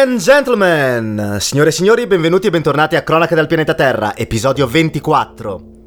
[0.00, 5.77] And gentlemen, signore e signori, benvenuti e bentornati a Cronache dal pianeta Terra, episodio 24.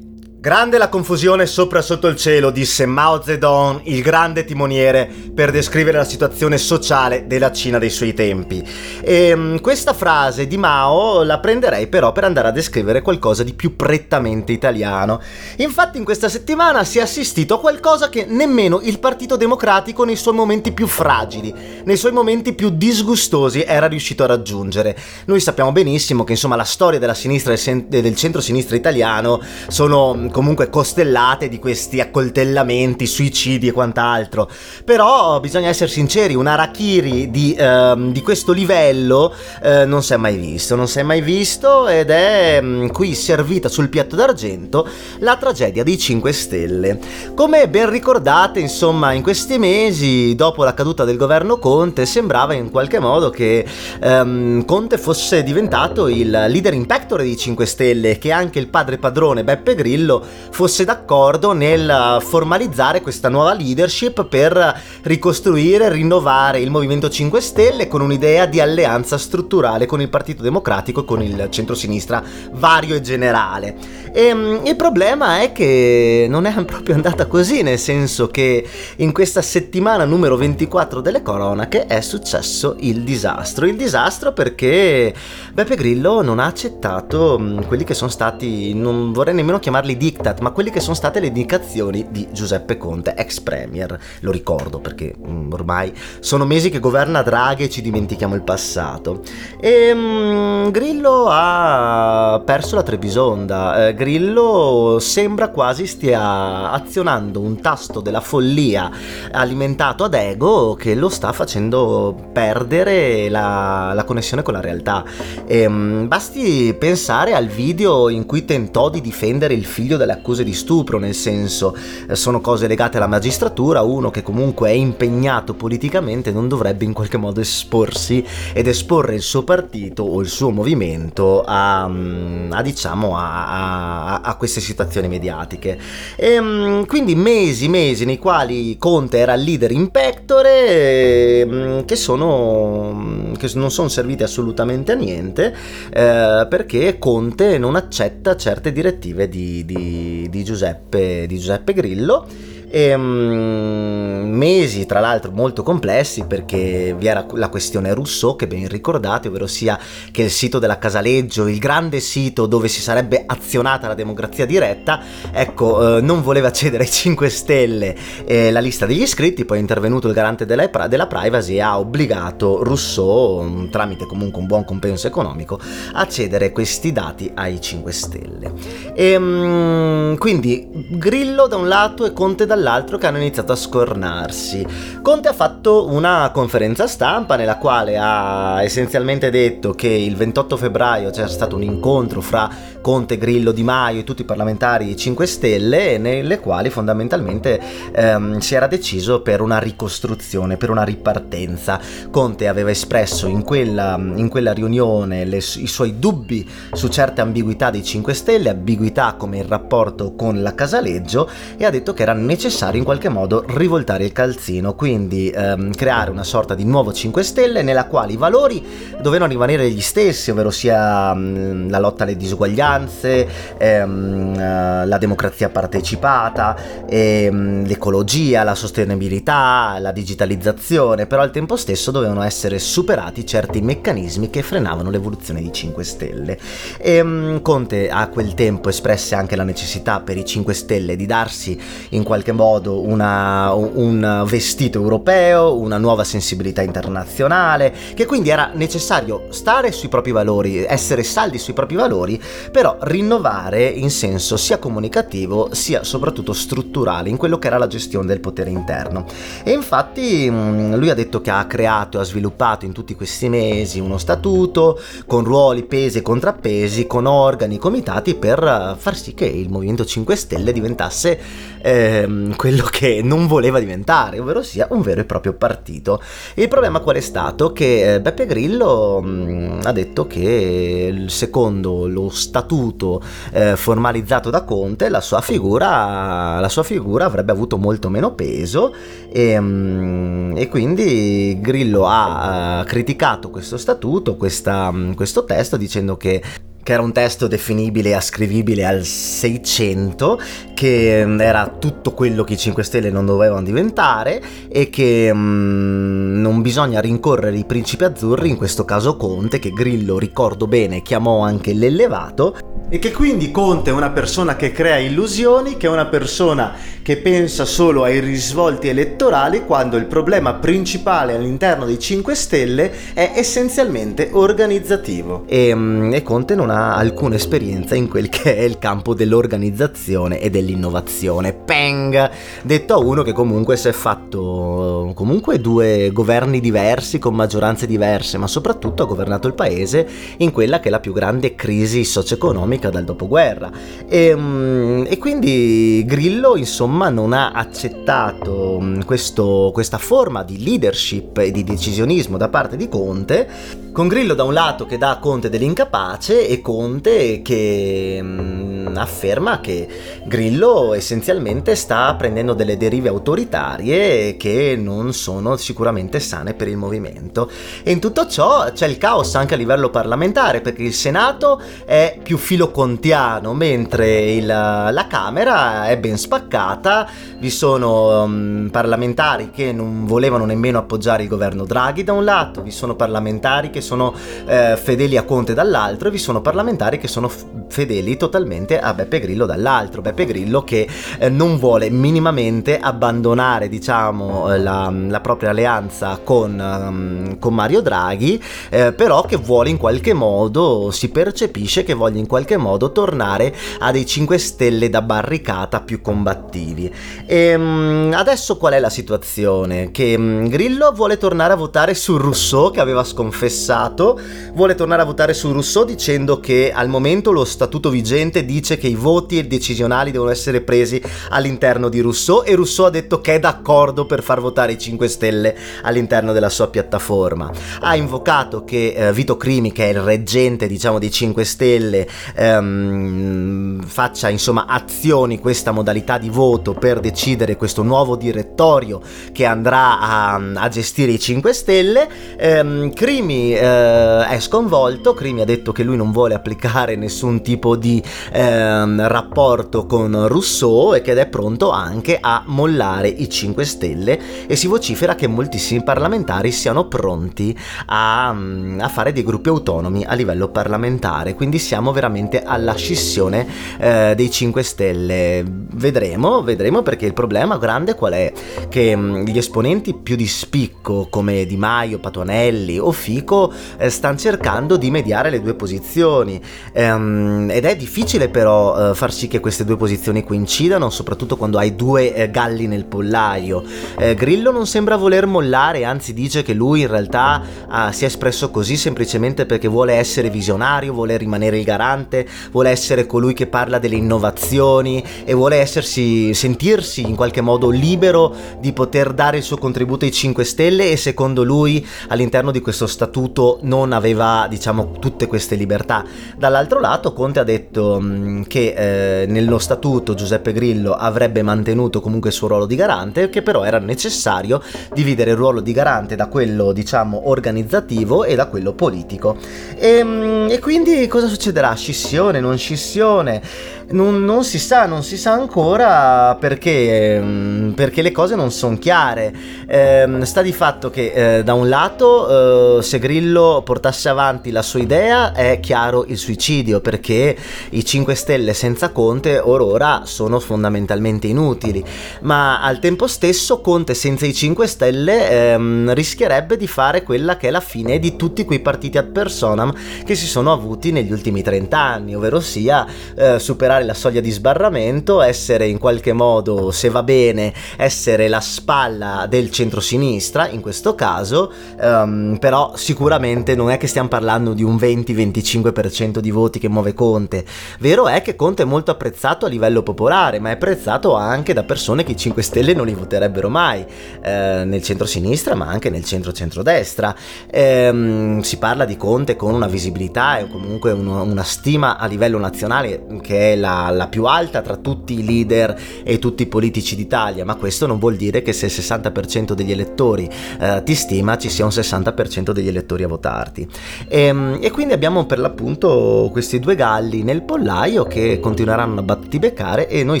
[0.46, 5.98] Grande la confusione sopra sotto il cielo, disse Mao Zedong, il grande timoniere, per descrivere
[5.98, 8.64] la situazione sociale della Cina dei suoi tempi.
[9.00, 13.54] E um, questa frase di Mao la prenderei però per andare a descrivere qualcosa di
[13.54, 15.20] più prettamente italiano.
[15.56, 20.14] Infatti in questa settimana si è assistito a qualcosa che nemmeno il Partito Democratico nei
[20.14, 24.96] suoi momenti più fragili, nei suoi momenti più disgustosi era riuscito a raggiungere.
[25.24, 30.68] Noi sappiamo benissimo che insomma la storia della sinistra e del centro-sinistra italiano sono comunque
[30.68, 34.50] costellate di questi accoltellamenti, suicidi e quant'altro.
[34.84, 40.18] Però bisogna essere sinceri, un Arakiri di, ehm, di questo livello eh, non si è
[40.18, 44.14] mai visto, non si è mai visto ed è mh, mm, qui servita sul piatto
[44.14, 44.86] d'argento
[45.20, 46.98] la tragedia dei 5 Stelle.
[47.34, 52.70] Come ben ricordate, insomma, in questi mesi, dopo la caduta del governo Conte, sembrava in
[52.70, 53.64] qualche modo che
[54.02, 58.98] ehm, Conte fosse diventato il leader in pectore dei 5 Stelle, che anche il padre
[58.98, 60.15] padrone Beppe Grillo
[60.50, 68.00] fosse d'accordo nel formalizzare questa nuova leadership per ricostruire, rinnovare il Movimento 5 Stelle con
[68.00, 74.04] un'idea di alleanza strutturale con il Partito Democratico e con il centrosinistra vario e generale.
[74.16, 79.12] E, ehm, il problema è che non è proprio andata così, nel senso che in
[79.12, 83.66] questa settimana numero 24 delle cronache è successo il disastro.
[83.66, 85.14] Il disastro perché
[85.52, 90.40] Beppe Grillo non ha accettato mm, quelli che sono stati, non vorrei nemmeno chiamarli diktat,
[90.40, 95.12] ma quelle che sono state le indicazioni di Giuseppe Conte, ex premier, lo ricordo perché
[95.18, 99.22] um, ormai sono mesi che governa Draghi e ci dimentichiamo il passato.
[99.60, 108.00] E um, Grillo ha perso la Trebisonda, eh, Grillo sembra quasi stia azionando un tasto
[108.00, 108.90] della follia
[109.32, 115.04] alimentato ad ego che lo sta facendo perdere la, la connessione con la realtà.
[115.46, 120.44] E, um, basti pensare al video in cui tentò di difendere il figlio della accuse
[120.44, 121.76] di stupro, nel senso
[122.08, 126.92] eh, sono cose legate alla magistratura, uno che comunque è impegnato politicamente non dovrebbe in
[126.92, 132.62] qualche modo esporsi ed esporre il suo partito o il suo movimento a, mm, a
[132.62, 135.78] diciamo a, a, a, queste situazioni mediatiche.
[136.16, 141.96] E, mm, quindi mesi, mesi nei quali Conte era il leader in pectore mm, che
[141.96, 145.54] sono che non sono serviti assolutamente a niente
[145.92, 149.85] eh, perché Conte non accetta certe direttive di, di
[150.28, 152.26] di, Giuseppe, di Giuseppe Grillo
[152.68, 158.68] e, um, mesi tra l'altro molto complessi perché vi era la questione Rousseau che ben
[158.68, 159.78] ricordate, ovvero sia
[160.10, 165.00] che il sito della Casaleggio, il grande sito dove si sarebbe azionata la democrazia diretta,
[165.32, 169.60] ecco, eh, non voleva cedere ai 5 Stelle eh, la lista degli iscritti, poi è
[169.60, 174.64] intervenuto il garante della, della privacy e ha obbligato Rousseau, mm, tramite comunque un buon
[174.64, 175.58] compenso economico,
[175.92, 178.52] a cedere questi dati ai 5 Stelle.
[178.94, 183.56] E, um, quindi Grillo da un lato e Conte dall'altro dall'altro che hanno iniziato a
[183.56, 184.66] scornarsi.
[185.02, 191.10] Conte ha fatto una conferenza stampa nella quale ha essenzialmente detto che il 28 febbraio
[191.10, 192.48] c'era stato un incontro fra
[192.86, 197.60] Conte, Grillo, Di Maio e tutti i parlamentari 5 Stelle nelle quali fondamentalmente
[197.92, 201.80] ehm, si era deciso per una ricostruzione, per una ripartenza.
[202.12, 207.70] Conte aveva espresso in quella, in quella riunione le, i suoi dubbi su certe ambiguità
[207.70, 212.12] dei 5 Stelle, ambiguità come il rapporto con la Casaleggio e ha detto che era
[212.12, 217.24] necessario in qualche modo rivoltare il calzino, quindi ehm, creare una sorta di nuovo 5
[217.24, 218.64] Stelle nella quale i valori
[219.02, 225.48] dovevano rimanere gli stessi, ovvero sia mh, la lotta alle disuguaglianze, ehm, eh, la democrazia
[225.48, 226.56] partecipata,
[226.88, 234.30] ehm, l'ecologia, la sostenibilità, la digitalizzazione, però al tempo stesso dovevano essere superati certi meccanismi
[234.30, 236.38] che frenavano l'evoluzione di 5 Stelle.
[236.78, 241.06] E, ehm, Conte a quel tempo espresse anche la necessità per i 5 Stelle di
[241.06, 241.58] darsi
[241.90, 249.26] in qualche modo una, un vestito europeo, una nuova sensibilità internazionale, che quindi era necessario
[249.30, 255.50] stare sui propri valori, essere saldi sui propri valori, però rinnovare in senso sia comunicativo
[255.52, 259.06] sia soprattutto strutturale in quello che era la gestione del potere interno.
[259.44, 263.28] E infatti mm, lui ha detto che ha creato e ha sviluppato in tutti questi
[263.28, 269.26] mesi uno statuto con ruoli, pesi e contrappesi, con organi, comitati per far sì che
[269.26, 271.18] il Movimento 5 Stelle diventasse
[271.66, 276.00] ehm, quello che non voleva diventare, ovvero sia un vero e proprio partito.
[276.34, 277.52] Il problema qual è stato?
[277.52, 283.02] Che eh, Beppe Grillo um, ha detto che secondo lo statuto
[283.32, 288.72] eh, formalizzato da Conte la sua, figura, la sua figura avrebbe avuto molto meno peso
[289.10, 296.22] e, um, e quindi Grillo ha uh, criticato questo statuto, questa, questo testo dicendo che
[296.66, 300.18] che era un testo definibile e ascrivibile al 600,
[300.52, 306.20] che mm, era tutto quello che i 5 Stelle non dovevano diventare e che mm,
[306.20, 311.20] non bisogna rincorrere i principi azzurri, in questo caso Conte, che Grillo, ricordo bene, chiamò
[311.20, 315.86] anche l'elevato, e che quindi Conte è una persona che crea illusioni, che è una
[315.86, 316.52] persona
[316.82, 323.12] che pensa solo ai risvolti elettorali quando il problema principale all'interno dei 5 Stelle è
[323.14, 325.24] essenzialmente organizzativo.
[325.26, 330.20] E, mm, e Conte non ha alcuna esperienza in quel che è il campo dell'organizzazione
[330.20, 331.34] e dell'innovazione.
[331.34, 332.10] Peng!
[332.42, 338.18] Detto a uno che comunque si è fatto comunque due governi diversi con maggioranze diverse,
[338.18, 339.86] ma soprattutto ha governato il paese
[340.18, 343.50] in quella che è la più grande crisi socio-economica economica dal dopoguerra.
[343.88, 351.18] E, mm, e quindi Grillo, insomma, non ha accettato mm, questo, questa forma di leadership
[351.18, 355.28] e di decisionismo da parte di Conte, con Grillo da un lato che dà Conte
[355.28, 359.68] dell'incapace e Conte che mm, afferma che
[360.06, 367.30] Grillo essenzialmente sta prendendo delle derive autoritarie che non sono sicuramente sane per il movimento.
[367.62, 371.98] E in tutto ciò c'è il caos anche a livello parlamentare perché il Senato è
[372.02, 376.88] più filo contiano, mentre il, la Camera è ben spaccata,
[377.18, 382.42] vi sono um, parlamentari che non volevano nemmeno appoggiare il governo Draghi da un lato,
[382.42, 383.94] vi sono parlamentari che sono
[384.26, 388.74] eh, fedeli a Conte dall'altro e vi sono parlamentari che sono f- fedeli totalmente a
[388.74, 395.00] Beppe Grillo dall'altro, Beppe Grillo che eh, non vuole minimamente abbandonare diciamo eh, la, la
[395.00, 400.90] propria alleanza con, um, con Mario Draghi, eh, però che vuole in qualche modo, si
[400.90, 406.72] percepisce che voglia in qualche modo tornare a dei 5 stelle da barricata più combattivi.
[407.06, 409.70] E um, adesso qual è la situazione?
[409.70, 413.98] Che um, Grillo vuole tornare a votare su Rousseau che aveva sconfessato,
[414.34, 418.68] vuole tornare a votare su Rousseau dicendo che al momento lo statuto vigente dice che
[418.68, 420.80] i voti decisionali devono essere presi
[421.10, 424.88] all'interno di Rousseau e Rousseau ha detto che è d'accordo per far votare i 5
[424.88, 427.30] Stelle all'interno della sua piattaforma.
[427.60, 431.88] Ha invocato che eh, Vito Crimi, che è il reggente diciamo dei 5 Stelle,
[432.34, 438.80] ehm, faccia insomma azioni questa modalità di voto per decidere questo nuovo direttorio
[439.12, 441.88] che andrà a, a gestire i 5 Stelle.
[442.16, 447.56] Ehm, Crimi eh, è sconvolto, Crimi ha detto che lui non vuole applicare nessun tipo
[447.56, 447.82] di
[448.12, 454.26] ehm, rapporto con Rousseau e che è pronto anche a mollare i 5 Stelle.
[454.26, 457.36] E si vocifera che moltissimi parlamentari siano pronti
[457.66, 463.26] a, a fare dei gruppi autonomi a livello parlamentare, quindi siamo veramente alla scissione
[463.58, 465.24] eh, dei 5 Stelle.
[465.26, 468.12] Vedremo, vedremo perché il problema grande qual è?
[468.48, 473.96] Che mh, gli esponenti più di spicco come Di Maio, Patuanelli o Fico eh, stanno
[473.96, 476.20] cercando di mediare le due posizioni
[476.52, 481.38] ehm, ed è difficile però eh, far sì che queste due posizioni coincidano, soprattutto quando
[481.38, 483.42] hai due eh, galli nel pollaio.
[483.78, 487.86] Eh, Grillo non sembra voler mollare, anzi dice che lui in realtà ah, si è
[487.86, 493.26] espresso così semplicemente perché vuole essere visionario, vuole rimanere il garante, vuole essere colui che
[493.26, 499.22] parla delle innovazioni e vuole essersi, sentirsi in qualche modo libero di poter dare il
[499.22, 504.72] suo contributo ai 5 Stelle e secondo lui all'interno di questo statuto non aveva diciamo
[504.78, 505.84] tutte queste libertà.
[506.16, 512.10] Dall'altro lato Conte ha detto mm, che eh, nello statuto Giuseppe Grillo avrebbe mantenuto comunque
[512.10, 516.06] il suo ruolo di garante che però era necessario dividere il ruolo di garante da
[516.06, 519.16] quello diciamo organizzativo e da quello politico.
[519.56, 521.54] E, mm, e quindi cosa succederà?
[521.54, 521.85] Scissione,
[522.20, 523.22] non scissione?
[523.70, 528.58] Non, non, si sa, non si sa ancora perché, mm, perché le cose non sono
[528.58, 529.12] chiare.
[529.46, 534.42] Eh, sta di fatto che eh, da un lato eh, se Grillo portasse avanti la
[534.42, 537.16] sua idea è chiaro il suicidio perché
[537.50, 541.64] i 5 Stelle senza Conte or ora sono fondamentalmente inutili,
[542.02, 547.28] ma al tempo stesso Conte senza i 5 Stelle ehm, rischierebbe di fare quella che
[547.28, 549.52] è la fine di tutti quei partiti ad personam
[549.84, 554.00] che si sono avuti negli ultimi 30 anni, ovvero sia eh, su superare la soglia
[554.00, 560.40] di sbarramento, essere in qualche modo, se va bene, essere la spalla del centro-sinistra in
[560.40, 566.38] questo caso, um, però sicuramente non è che stiamo parlando di un 20-25% di voti
[566.38, 567.24] che muove Conte.
[567.60, 571.44] Vero è che Conte è molto apprezzato a livello popolare, ma è apprezzato anche da
[571.44, 573.64] persone che i 5 Stelle non li voterebbero mai,
[574.02, 576.94] eh, nel centro-sinistra ma anche nel centro-centrodestra.
[577.30, 582.18] Eh, si parla di Conte con una visibilità e comunque uno, una stima a livello
[582.18, 586.74] nazionale che è la, la più alta tra tutti i leader e tutti i politici
[586.74, 590.08] d'Italia, ma questo non vuol dire che se il 60% degli elettori
[590.40, 593.46] eh, ti stima ci sia un 60% degli elettori a votarti.
[593.88, 598.82] E, ehm, e, quindi abbiamo per l'appunto questi due galli nel pollaio che continueranno a
[598.82, 600.00] battibeccare e noi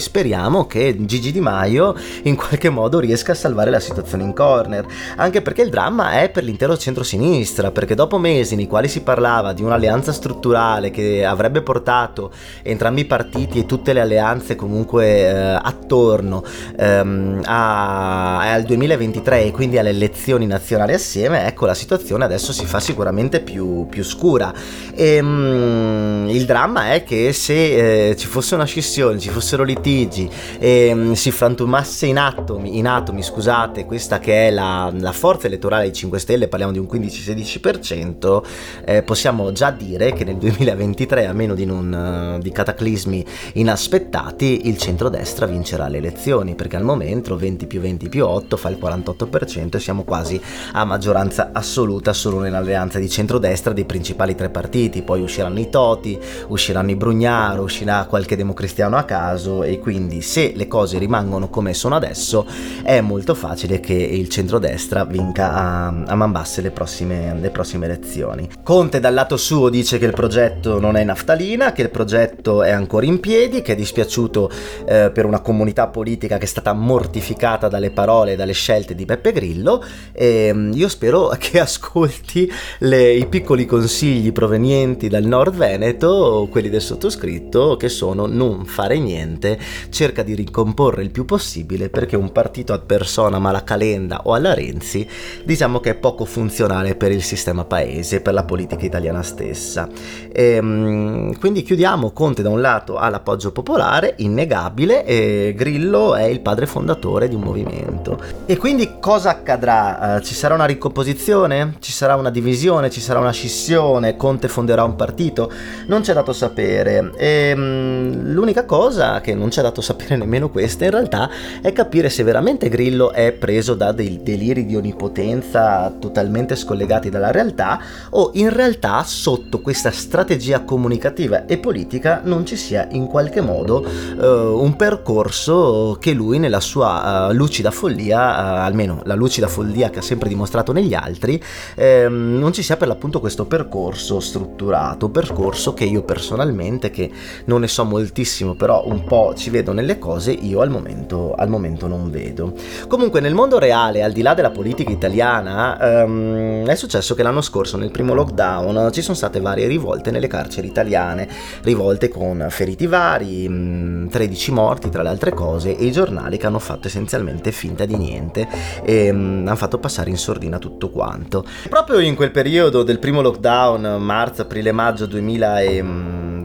[0.00, 4.86] speriamo che Gigi Di Maio in qualche modo riesca a salvare la situazione in corner,
[5.16, 9.52] anche perché il dramma è per l'intero centro-sinistra, perché dopo mesi nei quali si parlava
[9.52, 15.30] di un'alleanza strutturale che avrebbe portato entrambi i partiti e tutte le alleanze comunque eh,
[15.30, 16.42] attorno
[16.78, 22.64] ehm, a, al 2023 e quindi alle elezioni nazionali assieme, ecco la situazione adesso si
[22.64, 24.52] fa sicuramente più, più scura.
[24.94, 29.64] E, ehm, mh, il dramma è che se eh, ci fosse una scissione, ci fossero
[29.64, 30.28] litigi
[30.58, 35.46] e mh, si frantumasse in atomi, in atomi scusate, questa che è la, la forza
[35.46, 38.42] elettorale dei 5 Stelle, parliamo di un 15-16%,
[38.84, 44.68] eh, possiamo già dire che nel 2023, a meno di, non, uh, di cataclismi inaspettati,
[44.68, 48.78] il centrodestra vincerà le elezioni, perché al momento 20 più 20 più 8 fa il
[48.80, 50.40] 48% e siamo quasi
[50.72, 56.18] a maggioranza assoluta solo nell'alleanza di centrodestra dei principali tre partiti, poi usciranno i Toti,
[56.48, 61.74] usciranno i Brugnaro, uscirà qualche democristiano a caso e quindi se le cose rimangono come
[61.74, 62.46] sono adesso
[62.82, 67.86] è molto facile che il centrodestra vinca a, a man basse le prossime, le prossime
[67.86, 68.48] elezioni.
[68.62, 72.70] Conte dal lato suo dice che il progetto non è naftalina, che il progetto è
[72.70, 74.50] ancora in piedi, che è dispiaciuto
[74.86, 79.04] eh, per una comunità politica che è stata mortificata dalle parole e dalle scelte di
[79.04, 85.54] Beppe Grillo e mm, io spero che ascolti le, i piccoli consigli provenienti dal nord
[85.54, 89.58] Veneto, quelli del sottoscritto, che sono non fare niente,
[89.90, 94.34] cerca di ricomporre il più possibile perché un partito ad persona ma alla Calenda o
[94.34, 95.06] alla Renzi
[95.44, 99.88] diciamo che è poco funzionale per il sistema paese, per la politica italiana stessa.
[100.32, 106.24] E, ehm, quindi chiudiamo, Conte da un lato ha l'appoggio popolare, innegabile, e Grillo è
[106.24, 108.20] il padre fondatore di un movimento.
[108.44, 110.16] E quindi cosa accadrà?
[110.16, 111.76] Uh, ci sarà una ricomposizione?
[111.80, 112.90] Ci sarà una divisione?
[112.90, 114.16] Ci sarà una scissione?
[114.16, 115.50] Conte fonderà un partito?
[115.86, 117.12] Non c'è dato sapere.
[117.16, 121.30] E, um, l'unica cosa che non c'è dato sapere nemmeno questa in realtà
[121.62, 127.30] è capire se veramente Grillo è preso da dei deliri di onnipotenza totalmente scollegati dalla
[127.30, 133.40] realtà o in realtà sotto questa strategia comunicativa e politica non ci sia in qualche
[133.40, 139.48] modo uh, un percorso che lui nella sua uh, lucida follia, uh, almeno la lucida
[139.48, 141.42] follia che ha sempre dimostrato negli altri,
[141.74, 147.10] ehm, non ci sia per l'appunto questo percorso strutturato, percorso che io personalmente, che
[147.46, 151.48] non ne so moltissimo, però un po' ci vedo nelle cose, io al momento, al
[151.48, 152.52] momento non vedo.
[152.88, 157.40] Comunque nel mondo reale, al di là della politica italiana, um, è successo che l'anno
[157.40, 161.28] scorso, nel primo lockdown, ci sono state varie rivolte nelle carceri italiane,
[161.62, 166.46] rivolte con feriti vari, 13 mm, morti tra le altre cose, e i giornali che
[166.46, 168.46] hanno fatto essenzialmente finta di niente
[168.82, 171.44] e um, hanno fatto passare in sordina tutto quanto.
[171.70, 175.80] Proprio in quel periodo del primo lockdown, marzo, aprile, maggio 2000 e,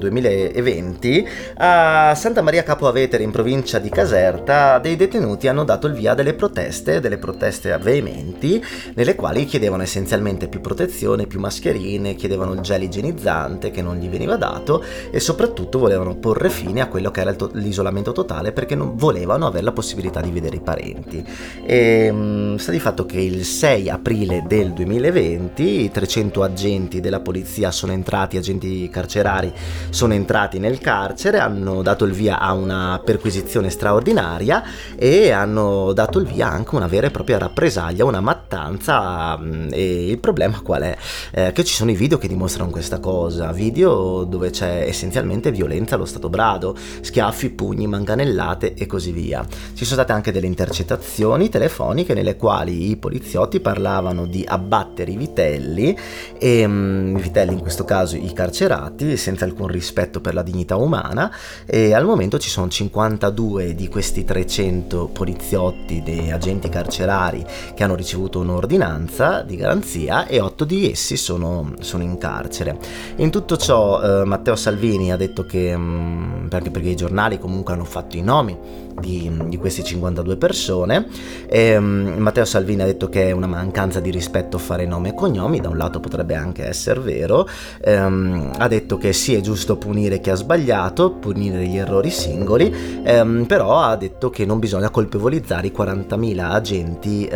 [0.02, 1.28] 2020,
[1.58, 6.16] a Santa Maria Capo Avetere in provincia di Caserta dei detenuti hanno dato il via
[6.16, 8.64] delle proteste, delle proteste veementi,
[8.96, 14.10] nelle quali chiedevano essenzialmente più protezione, più mascherine, chiedevano il gel igienizzante che non gli
[14.10, 18.76] veniva dato e soprattutto volevano porre fine a quello che era to- l'isolamento totale perché
[18.76, 21.24] non volevano avere la possibilità di vedere i parenti.
[21.64, 27.72] E mh, sta di fatto che il 6 aprile del 2020 300 agenti della polizia
[27.72, 29.54] sono entrati, agenti carcerari
[29.92, 34.64] sono entrati nel carcere, hanno dato il via a una perquisizione straordinaria
[34.96, 39.68] e hanno dato il via anche a una vera e propria rappresaglia, una mattanza mm,
[39.72, 40.98] e il problema qual è?
[41.32, 45.96] Eh, che ci sono i video che dimostrano questa cosa, video dove c'è essenzialmente violenza
[45.96, 49.46] allo stato brado, schiaffi, pugni, manganellate e così via.
[49.46, 55.18] Ci sono state anche delle intercettazioni telefoniche nelle quali i poliziotti parlavano di abbattere i
[55.18, 55.98] vitelli
[56.40, 60.44] e um, i vitelli in questo caso i carcerati senza alcun rischio rispetto per la
[60.44, 61.32] dignità umana
[61.66, 67.96] e al momento ci sono 52 di questi 300 poliziotti, dei agenti carcerari che hanno
[67.96, 72.78] ricevuto un'ordinanza di garanzia e 8 di essi sono, sono in carcere.
[73.18, 77.40] In tutto ciò eh, Matteo Salvini ha detto che, mh, mm, perché, perché i giornali
[77.40, 78.56] comunque hanno fatto i nomi
[79.02, 81.08] di, di queste 52 persone,
[81.48, 85.14] e, um, Matteo Salvini ha detto che è una mancanza di rispetto fare nome e
[85.14, 87.46] cognomi, da un lato potrebbe anche essere vero,
[87.86, 92.74] um, ha detto che sì è giusto punire chi ha sbagliato, punire gli errori singoli,
[93.06, 97.30] um, però ha detto che non bisogna colpevolizzare i 40.000 agenti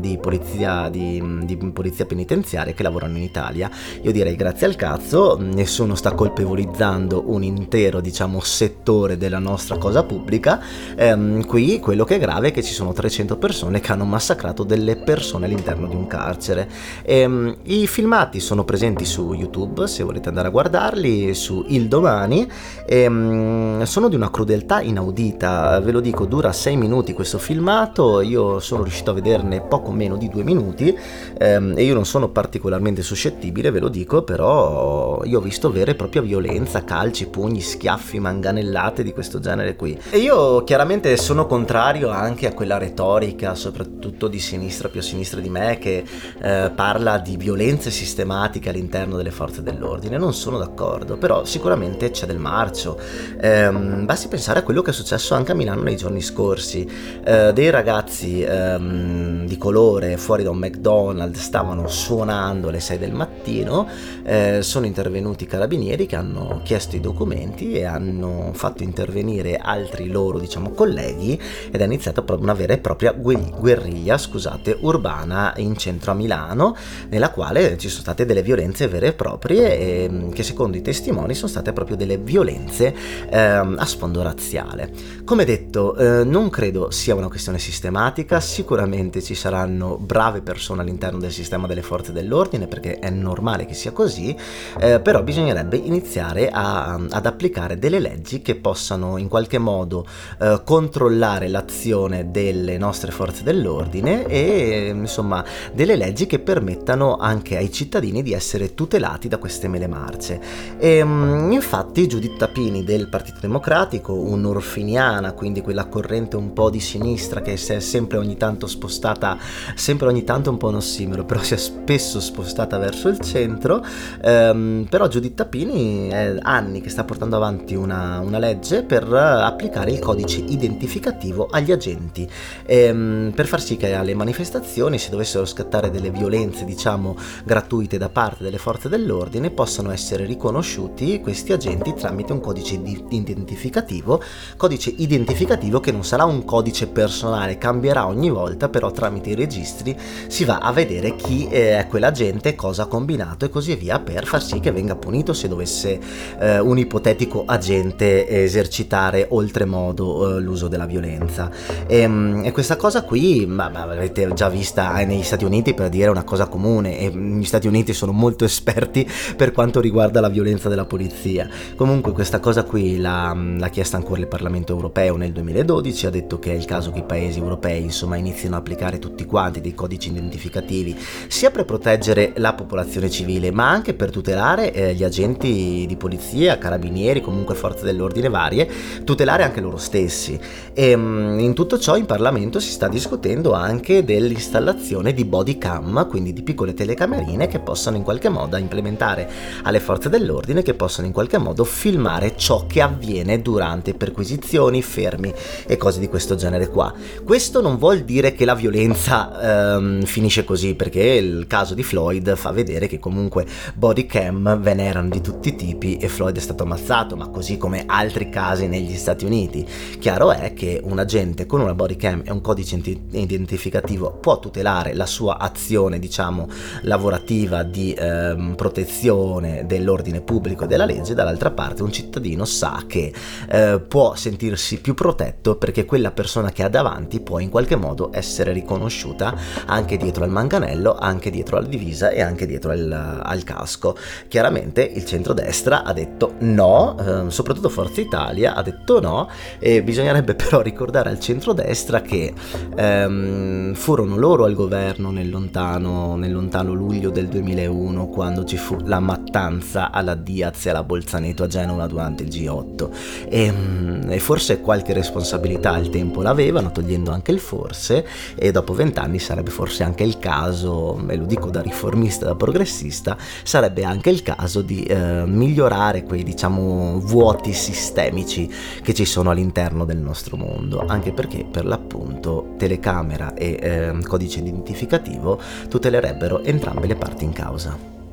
[0.00, 3.70] di polizia, di, di polizia penitenziaria che lavorano in Italia.
[4.02, 10.02] Io direi grazie al cazzo, nessuno sta colpevolizzando un intero diciamo settore della nostra cosa
[10.02, 10.60] pubblica
[10.96, 14.64] ehm, qui quello che è grave è che ci sono 300 persone che hanno massacrato
[14.64, 16.68] delle persone all'interno di un carcere.
[17.02, 22.50] Ehm, I filmati sono presenti su YouTube se volete andare a guardarli, su Il Domani,
[22.86, 28.58] ehm, sono di una crudeltà inaudita, ve lo dico, dura 6 minuti questo filmato, io
[28.60, 30.96] sono riuscito a vederne poco meno di 2 minuti
[31.38, 35.90] ehm, e io non sono particolarmente suscettibile, ve lo dico, però io ho visto vera
[35.90, 39.98] e propria violenza, calci, pugni, schiaffi, manganellate di questo genere qui.
[40.10, 45.02] E io chiaramente chiaramente sono contrario anche a quella retorica, soprattutto di sinistra più a
[45.02, 46.04] sinistra di me, che
[46.40, 50.16] eh, parla di violenze sistematiche all'interno delle forze dell'ordine.
[50.16, 52.96] Non sono d'accordo, però sicuramente c'è del marcio.
[53.40, 56.88] Eh, basti pensare a quello che è successo anche a Milano nei giorni scorsi.
[57.24, 63.12] Eh, dei ragazzi ehm, di colore fuori da un McDonald's stavano suonando alle 6 del
[63.12, 63.88] mattino,
[64.22, 70.06] eh, sono intervenuti i carabinieri che hanno chiesto i documenti e hanno fatto intervenire altri
[70.06, 75.76] loro, diciamo, diciamo colleghi ed è iniziata una vera e propria guerriglia scusate, urbana in
[75.76, 76.76] centro a Milano
[77.08, 80.82] nella quale ci sono state delle violenze vere e proprie e, mm, che secondo i
[80.82, 82.94] testimoni sono state proprio delle violenze
[83.30, 84.90] ehm, a sfondo razziale.
[85.24, 91.18] Come detto eh, non credo sia una questione sistematica, sicuramente ci saranno brave persone all'interno
[91.18, 94.36] del sistema delle forze dell'ordine perché è normale che sia così,
[94.80, 100.06] eh, però bisognerebbe iniziare a, ad applicare delle leggi che possano in qualche modo
[100.40, 107.70] eh, controllare l'azione delle nostre forze dell'ordine e insomma delle leggi che permettano anche ai
[107.70, 110.40] cittadini di essere tutelati da queste mele marce.
[110.78, 116.80] E, ehm, infatti Giuditta Tapini del Partito Democratico, un'orfiniana, quindi quella corrente un po' di
[116.80, 119.36] sinistra che si è sempre ogni tanto spostata,
[119.74, 123.84] sempre ogni tanto un po' un ossimero, però si è spesso spostata verso il centro,
[124.22, 129.90] ehm, però Giuditta Tapini è anni che sta portando avanti una, una legge per applicare
[129.90, 132.28] il codice identificativo agli agenti
[132.64, 138.08] ehm, per far sì che alle manifestazioni se dovessero scattare delle violenze diciamo gratuite da
[138.08, 144.22] parte delle forze dell'ordine possano essere riconosciuti questi agenti tramite un codice di identificativo
[144.56, 149.96] codice identificativo che non sarà un codice personale cambierà ogni volta però tramite i registri
[150.26, 154.42] si va a vedere chi è quell'agente cosa ha combinato e così via per far
[154.42, 155.98] sì che venga punito se dovesse
[156.38, 161.50] eh, un ipotetico agente esercitare oltremodo l'uso della violenza.
[161.86, 165.88] E, ehm, e questa cosa qui, ma, ma l'avete già vista negli Stati Uniti per
[165.88, 170.28] dire una cosa comune, e gli Stati Uniti sono molto esperti per quanto riguarda la
[170.28, 171.48] violenza della polizia.
[171.76, 176.38] Comunque questa cosa qui l'ha, l'ha chiesta ancora il Parlamento europeo nel 2012, ha detto
[176.38, 179.74] che è il caso che i paesi europei insomma inizino a applicare tutti quanti dei
[179.74, 180.96] codici identificativi,
[181.28, 186.58] sia per proteggere la popolazione civile, ma anche per tutelare eh, gli agenti di polizia,
[186.58, 188.68] carabinieri, comunque forze dell'ordine varie,
[189.04, 190.38] tutelare anche loro stessi stessi.
[190.72, 196.08] E ehm, in tutto ciò in Parlamento si sta discutendo anche dell'installazione di body cam,
[196.08, 199.28] quindi di piccole telecamerine che possano in qualche modo implementare
[199.62, 205.32] alle forze dell'ordine, che possano in qualche modo filmare ciò che avviene durante perquisizioni, fermi
[205.66, 206.92] e cose di questo genere qua.
[207.24, 212.34] Questo non vuol dire che la violenza ehm, finisce così, perché il caso di Floyd
[212.36, 216.40] fa vedere che comunque body cam ve n'erano di tutti i tipi e Floyd è
[216.40, 219.66] stato ammazzato, ma così come altri casi negli Stati Uniti.
[219.98, 224.38] Chiaro chiaro è che un agente con una body cam e un codice identificativo può
[224.38, 226.48] tutelare la sua azione, diciamo,
[226.82, 233.12] lavorativa di ehm, protezione dell'ordine pubblico e della legge, dall'altra parte un cittadino sa che
[233.50, 238.10] eh, può sentirsi più protetto perché quella persona che ha davanti può in qualche modo
[238.12, 239.34] essere riconosciuta
[239.66, 243.94] anche dietro al manganello, anche dietro alla divisa e anche dietro al, al casco.
[244.28, 250.04] Chiaramente il centrodestra ha detto no, eh, soprattutto Forza Italia ha detto no e bisogna
[250.06, 252.32] bisognerebbe però ricordare al centrodestra che
[252.76, 258.76] ehm, furono loro al governo nel lontano, nel lontano, luglio del 2001 quando ci fu
[258.84, 262.88] la mattanza alla Diaz e alla Bolzaneto a Genova durante il G8
[263.28, 268.74] e, mm, e forse qualche responsabilità al tempo l'avevano, togliendo anche il forse, e dopo
[268.74, 274.10] vent'anni sarebbe forse anche il caso, e lo dico da riformista, da progressista, sarebbe anche
[274.10, 278.48] il caso di eh, migliorare quei diciamo vuoti sistemici
[278.82, 284.40] che ci sono all'interno del nostro mondo, anche perché per l'appunto telecamera e eh, codice
[284.40, 288.05] identificativo tutelerebbero entrambe le parti in causa.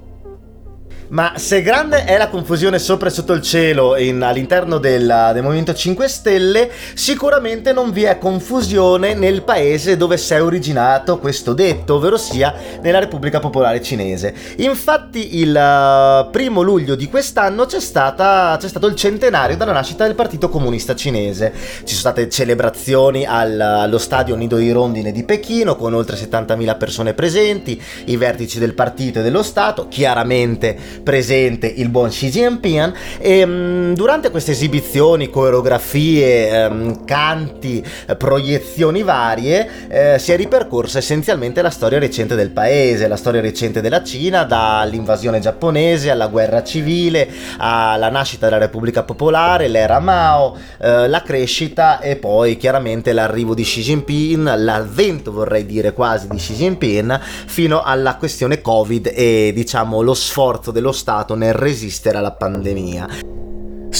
[1.13, 5.43] Ma se grande è la confusione sopra e sotto il cielo in, all'interno del, del,
[5.43, 11.53] Movimento 5 Stelle, sicuramente non vi è confusione nel paese dove si è originato questo
[11.53, 14.33] detto, ovvero sia nella Repubblica Popolare Cinese.
[14.57, 20.05] Infatti il uh, primo luglio di quest'anno c'è, stata, c'è, stato il centenario della nascita
[20.05, 21.53] del Partito Comunista Cinese.
[21.53, 26.75] Ci sono state celebrazioni al, allo stadio Nido di Rondine di Pechino con oltre 70.000
[26.75, 32.93] persone presenti, i vertici del partito e dello Stato, chiaramente presente il buon Xi Jinping.
[33.19, 37.83] E mh, durante queste esibizioni, coreografie, mh, canti,
[38.17, 43.81] proiezioni varie eh, si è ripercorsa essenzialmente la storia recente del paese, la storia recente
[43.81, 51.07] della Cina dall'invasione giapponese alla guerra civile, alla nascita della Repubblica Popolare, l'era Mao, eh,
[51.07, 56.53] la crescita e poi chiaramente l'arrivo di Xi Jinping, l'avvento vorrei dire quasi di Xi
[56.53, 63.07] Jinping fino alla questione Covid e diciamo lo sforzo dello Stato nel resistere alla pandemia.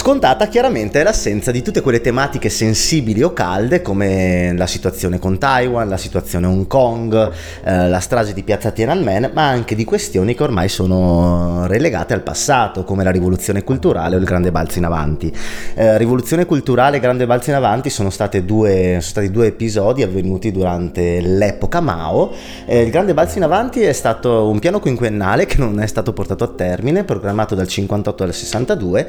[0.03, 5.37] Scontata chiaramente è l'assenza di tutte quelle tematiche sensibili o calde come la situazione con
[5.37, 7.31] Taiwan, la situazione Hong Kong,
[7.63, 12.21] eh, la strage di piazza Tiananmen, ma anche di questioni che ormai sono relegate al
[12.21, 15.33] passato come la rivoluzione culturale o il grande balzo in avanti.
[15.73, 18.11] Eh, rivoluzione culturale e grande balzo in avanti sono,
[18.43, 22.29] due, sono, stati due episodi avvenuti durante l'epoca Mao.
[22.65, 26.11] Eh, il grande balzo in avanti è stato un piano quinquennale che non è stato
[26.11, 29.07] portato a termine, programmato dal 58 al 62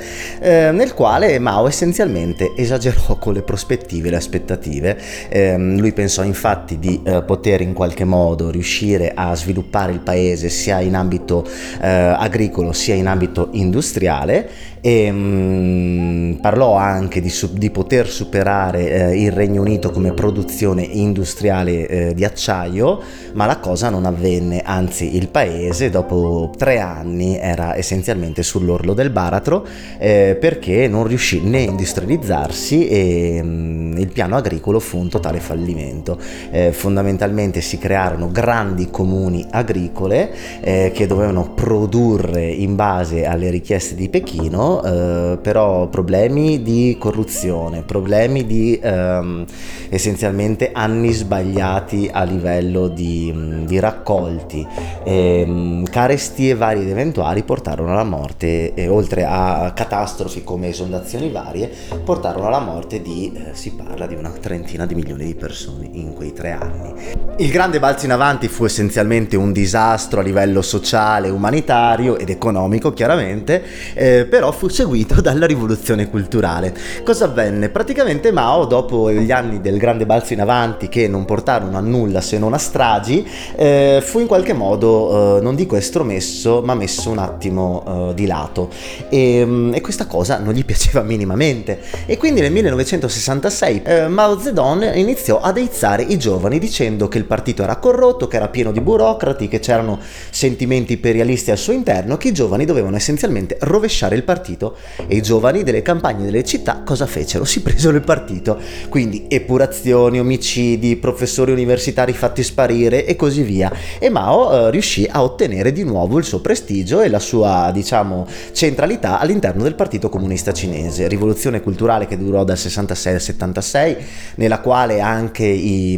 [0.84, 4.98] nel quale Mao essenzialmente esagerò con le prospettive e le aspettative.
[5.30, 10.50] Eh, lui pensò infatti di eh, poter in qualche modo riuscire a sviluppare il paese
[10.50, 11.42] sia in ambito
[11.80, 19.12] eh, agricolo sia in ambito industriale e mh, mm, parlò anche di, di poter superare
[19.12, 23.00] eh, il Regno Unito come produzione industriale eh, di acciaio,
[23.32, 29.08] ma la cosa non avvenne, anzi il paese dopo tre anni era essenzialmente sull'orlo del
[29.08, 29.66] baratro
[29.96, 35.08] eh, perché non riuscì né a industrializzarsi e mh, mm, il piano agricolo fu un
[35.08, 36.18] totale fallimento.
[36.50, 43.94] Eh, fondamentalmente si crearono grandi comuni agricole eh, che dovevano produrre in base alle richieste
[43.94, 49.44] di Pechino eh, però problemi di corruzione, problemi di ehm,
[49.88, 54.66] essenzialmente anni sbagliati a livello di, mm, di raccolti,
[55.04, 61.70] ehm, carestie varie ed eventuali portarono alla morte, e oltre a catastrofi come esondazioni varie,
[62.02, 66.12] portarono alla morte di, eh, si parla di una trentina di milioni di persone in
[66.14, 66.92] quei tre anni.
[67.36, 72.92] Il grande balzo in avanti fu essenzialmente un disastro a livello sociale, umanitario ed economico
[72.92, 73.62] chiaramente,
[73.94, 76.74] eh, però fu fu seguito dalla rivoluzione culturale.
[77.04, 77.68] Cosa avvenne?
[77.68, 82.22] Praticamente Mao, dopo gli anni del grande balzo in avanti che non portarono a nulla
[82.22, 87.10] se non a stragi, eh, fu in qualche modo, eh, non dico estromesso, ma messo
[87.10, 88.70] un attimo eh, di lato.
[89.10, 91.80] E, mm, e, questa cosa non gli piaceva minimamente.
[92.06, 97.24] E quindi nel 1966 eh, Mao Zedong iniziò ad eizzare i giovani dicendo che il
[97.24, 99.98] partito era corrotto, che era pieno di burocrati, che c'erano
[100.30, 104.76] sentimenti imperialisti al suo interno, che i giovani dovevano essenzialmente rovesciare il partito partito
[105.06, 107.44] e i giovani delle campagne delle città cosa fecero?
[107.44, 108.58] Si presero il partito,
[108.90, 113.72] quindi epurazioni, omicidi, professori universitari fatti sparire e così via.
[113.98, 118.26] E Mao eh, riuscì a ottenere di nuovo il suo prestigio e la sua, diciamo,
[118.52, 121.08] centralità all'interno del Partito Comunista Cinese.
[121.08, 123.96] Rivoluzione culturale che durò dal 66 al 76,
[124.36, 125.92] nella quale anche i,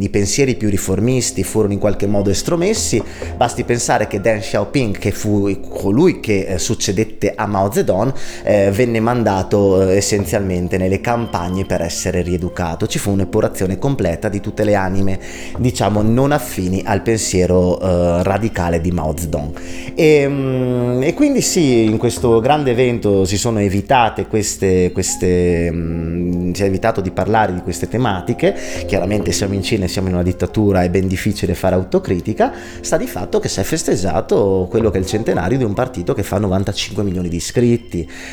[0.00, 3.02] i pensieri più riformisti furono in qualche modo estromessi.
[3.36, 8.12] Basti pensare che Deng Xiaoping, che fu colui che eh, succedette a Mao Zedong, Don
[8.44, 12.86] eh, venne mandato eh, essenzialmente nelle campagne per essere rieducato.
[12.86, 15.18] Ci fu un'epurazione completa di tutte le anime,
[15.58, 19.58] diciamo, non affini al pensiero eh, radicale di Mao Zedong.
[19.94, 25.70] E, mm, e, quindi sì, in questo grande evento si sono evi- evitate queste, queste
[25.70, 28.54] mh, mm, si è evitato di parlare di queste tematiche,
[28.86, 32.96] chiaramente siamo in Cina e siamo in una dittatura, è ben difficile fare autocritica, sta
[32.96, 36.22] di fatto che si è festeggiato quello che è il centenario di un partito che
[36.22, 37.79] fa 95 milioni di iscritti,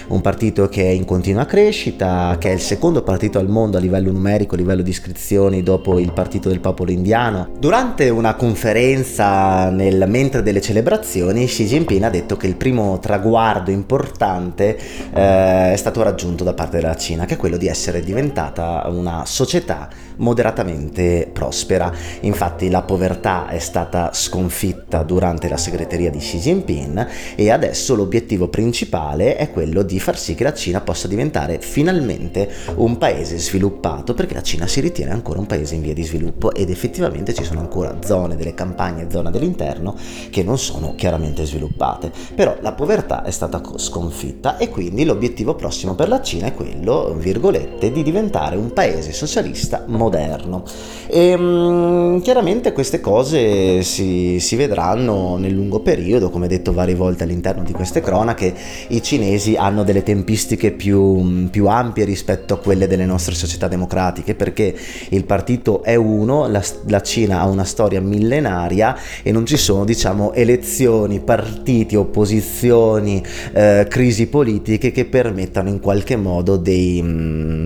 [0.07, 3.79] un partito che è in continua crescita, che è il secondo partito al mondo a
[3.79, 7.49] livello numerico, a livello di iscrizioni dopo il partito del popolo indiano.
[7.59, 13.71] Durante una conferenza nel mentre delle celebrazioni Xi Jinping ha detto che il primo traguardo
[13.71, 14.77] importante
[15.13, 19.25] eh, è stato raggiunto da parte della Cina, che è quello di essere diventata una
[19.25, 21.91] società moderatamente prospera.
[22.21, 28.47] Infatti la povertà è stata sconfitta durante la segreteria di Xi Jinping e adesso l'obiettivo
[28.47, 34.13] principale è quello di far sì che la Cina possa diventare finalmente un paese sviluppato,
[34.13, 37.43] perché la Cina si ritiene ancora un paese in via di sviluppo ed effettivamente ci
[37.43, 39.95] sono ancora zone delle campagne, zone dell'interno
[40.31, 42.11] che non sono chiaramente sviluppate.
[42.35, 47.15] Però la povertà è stata sconfitta e quindi l'obiettivo prossimo per la Cina è quello,
[47.15, 50.63] virgolette, di diventare un paese socialista moderno.
[51.05, 57.23] E um, chiaramente queste cose si, si, vedranno nel lungo periodo, come detto varie volte
[57.23, 58.53] all'interno di queste cronache,
[58.89, 59.26] i cinesi
[59.57, 64.75] hanno delle tempistiche più, più ampie rispetto a quelle delle nostre società democratiche, perché
[65.09, 69.85] il partito è uno, la, la Cina ha una storia millenaria e non ci sono
[69.85, 77.01] diciamo elezioni, partiti, opposizioni, eh, crisi politiche che permettano in qualche modo dei,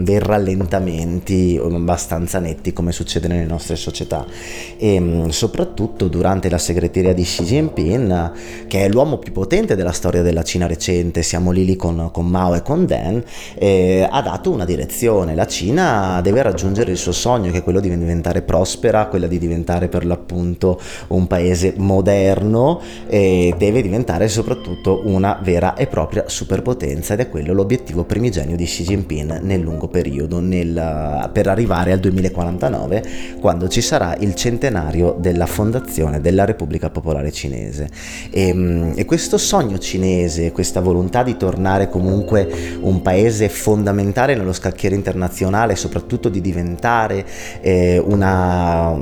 [0.04, 4.26] dei rallentamenti abbastanza abbastanza netti come succede nelle nostre società.
[4.78, 8.32] E mm, soprattutto durante la segreteria di Xi Jinping
[8.67, 12.28] che è l'uomo più potente della storia della Cina recente, siamo lì lì con, con
[12.28, 13.24] Mao e con Deng,
[13.56, 17.80] eh, ha dato una direzione, la Cina deve raggiungere il suo sogno che è quello
[17.80, 25.02] di diventare prospera, quella di diventare per l'appunto un paese moderno e deve diventare soprattutto
[25.06, 29.88] una vera e propria superpotenza ed è quello l'obiettivo primigenio di Xi Jinping nel lungo
[29.88, 33.04] periodo nel, per arrivare al 2020 2049,
[33.40, 37.90] quando ci sarà il centenario della fondazione della Repubblica Popolare Cinese.
[38.30, 44.54] E, mm, e questo sogno cinese, questa volontà di tornare comunque un paese fondamentale nello
[44.54, 47.25] scacchiere internazionale, soprattutto di diventare
[47.62, 48.95] eh, una,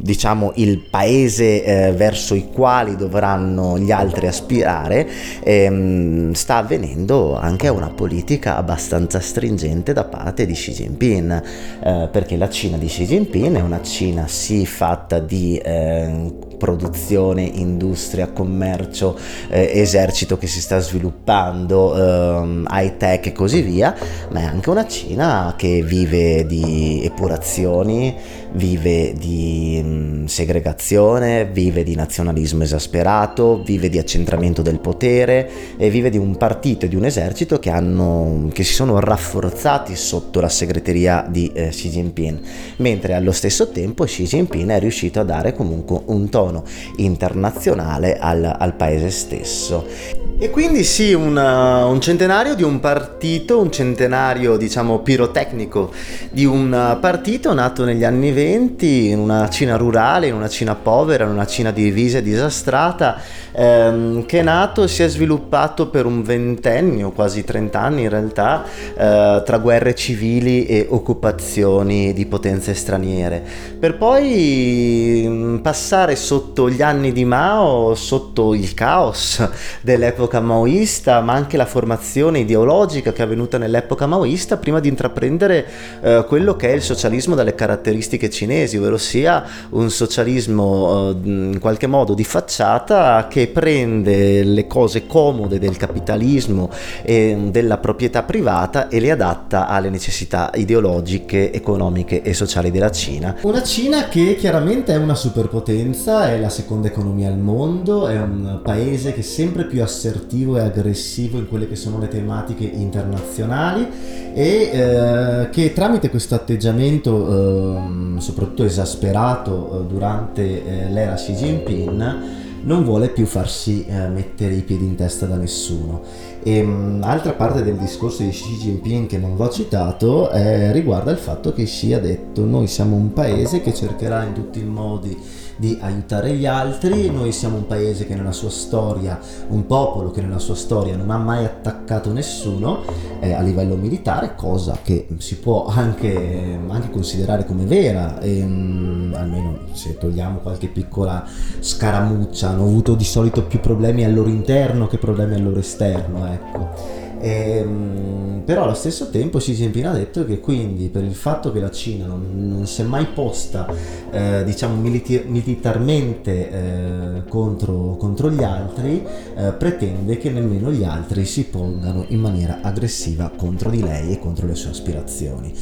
[0.00, 5.06] diciamo, il paese eh, verso i quali dovranno gli altri aspirare,
[5.42, 11.42] eh, sta avvenendo anche una politica abbastanza stringente da parte di Xi Jinping.
[11.84, 17.42] Eh, perché la Cina di Xi Jinping è una Cina sì fatta di eh, produzione,
[17.42, 19.16] industria, commercio,
[19.48, 23.94] eh, esercito che si sta sviluppando, eh, high tech e così via,
[24.30, 28.14] ma è anche una Cina che vive di epurazioni,
[28.54, 35.90] vive di mh, mm, segregazione, vive di nazionalismo esasperato, vive di accentramento del potere e
[35.90, 40.40] vive di un partito e di un esercito che, hanno, che si sono rafforzati sotto
[40.40, 42.40] la segreteria di eh, Xi Jinping,
[42.76, 46.64] mentre allo stesso tempo Xi Jinping è riuscito a dare comunque un tono
[46.96, 50.23] internazionale al, al paese stesso.
[50.36, 55.92] E quindi sì, una, un centenario di un partito, un centenario diciamo pirotecnico
[56.32, 61.22] di un partito nato negli anni 20 in una Cina rurale, in una Cina povera,
[61.22, 63.20] in una Cina divisa e disastrata,
[63.52, 68.64] ehm, che è nato e si è sviluppato per un ventennio, quasi trent'anni in realtà,
[68.64, 73.40] eh, tra guerre civili e occupazioni di potenze straniere,
[73.78, 79.48] per poi mm, passare sotto gli anni di Mao, sotto il caos
[79.80, 84.88] dell'epoca nell'epoca maoista, ma anche la formazione ideologica che è avvenuta nell'epoca maoista prima di
[84.88, 85.66] intraprendere
[86.00, 91.58] eh, quello che è il socialismo dalle caratteristiche cinesi, ovvero sia un socialismo eh, in
[91.60, 96.70] qualche modo di facciata che prende le cose comode del capitalismo
[97.02, 103.36] e della proprietà privata e le adatta alle necessità ideologiche, economiche e sociali della Cina.
[103.42, 108.60] Una Cina che chiaramente è una superpotenza, è la seconda economia al mondo, è un
[108.62, 113.86] paese che sempre più assertiva assertivo e aggressivo in quelle che sono le tematiche internazionali
[114.32, 122.42] e eh, che tramite questo atteggiamento eh, soprattutto esasperato eh, durante eh, l'era Xi Jinping
[122.62, 126.00] non vuole più farsi eh, mettere i piedi in testa da nessuno.
[126.42, 130.30] E um, altra parte del discorso di Xi Jinping che non ho citato
[130.72, 134.60] riguarda il fatto che Xi ha detto noi siamo un paese che cercherà in tutti
[134.60, 135.16] i modi
[135.56, 137.10] di aiutare gli altri.
[137.10, 141.10] Noi siamo un paese che nella sua storia, un popolo che nella sua storia non
[141.10, 142.82] ha mai attaccato nessuno
[143.20, 149.14] eh, a livello militare, cosa che si può anche, anche considerare come vera, e, um,
[149.16, 151.24] almeno se togliamo qualche piccola
[151.60, 156.26] scaramuccia, hanno avuto di solito più problemi al loro interno che problemi al loro esterno.
[156.26, 157.03] Ecco.
[157.24, 161.50] E, ehm, però allo stesso tempo Xi Jinping ha detto che quindi per il fatto
[161.50, 163.66] che la Cina non, non si è mai posta
[164.10, 169.02] eh, diciamo militi- militarmente eh, contro, contro, gli altri,
[169.36, 174.18] eh, pretende che nemmeno gli altri si pongano in maniera aggressiva contro di lei e
[174.18, 175.54] contro le sue aspirazioni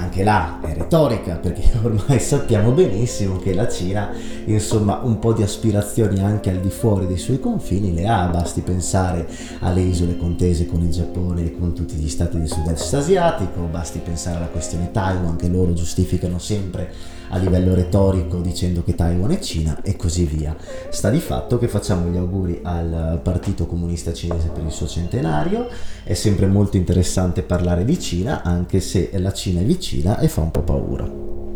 [0.00, 4.10] anche là è retorica perché ormai sappiamo benissimo che la Cina
[4.46, 8.62] insomma un po' di aspirazioni anche al di fuori dei suoi confini le ha, basti
[8.62, 9.28] pensare
[9.60, 13.98] alle isole contese con il Giappone e con tutti gli stati del sud-est asiatico, basti
[13.98, 19.38] pensare alla questione Taiwan che loro giustificano sempre a livello retorico dicendo che Taiwan è
[19.40, 20.56] Cina e così via.
[20.90, 25.68] Sta di fatto che facciamo gli auguri al Partito Comunista Cinese per il suo centenario,
[26.04, 30.40] è sempre molto interessante parlare di Cina anche se la Cina è vicina e fa
[30.40, 31.49] un po' paura.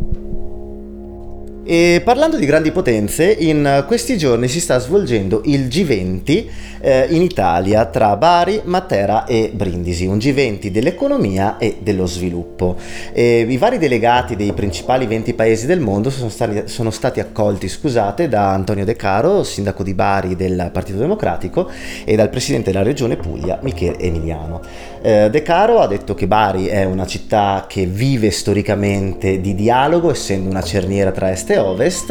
[1.66, 6.44] E parlando di grandi potenze, in questi giorni si sta svolgendo il G20
[6.84, 12.76] eh, in Italia tra Bari, Matera e Brindisi, un G20 dell'economia e dello sviluppo.
[13.14, 17.66] E I vari delegati dei principali 20 paesi del mondo sono stati, sono stati accolti
[17.66, 21.70] scusate, da Antonio De Caro, sindaco di Bari del Partito Democratico,
[22.04, 24.60] e dal presidente della regione Puglia, Michele Emiliano.
[25.00, 30.10] Eh, De Caro ha detto che Bari è una città che vive storicamente di dialogo,
[30.10, 32.10] essendo una cerniera tra est e ovest,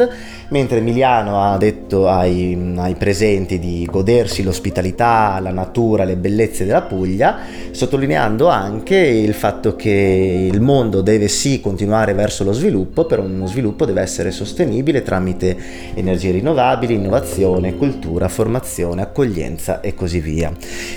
[0.54, 6.82] mentre Emiliano ha detto ai, ai presenti di godersi l'ospitalità, la natura, le bellezze della
[6.82, 7.38] Puglia,
[7.72, 13.48] sottolineando anche il fatto che il mondo deve sì continuare verso lo sviluppo, però uno
[13.48, 15.56] sviluppo deve essere sostenibile tramite
[15.94, 20.52] energie rinnovabili, innovazione, cultura, formazione, accoglienza e così via.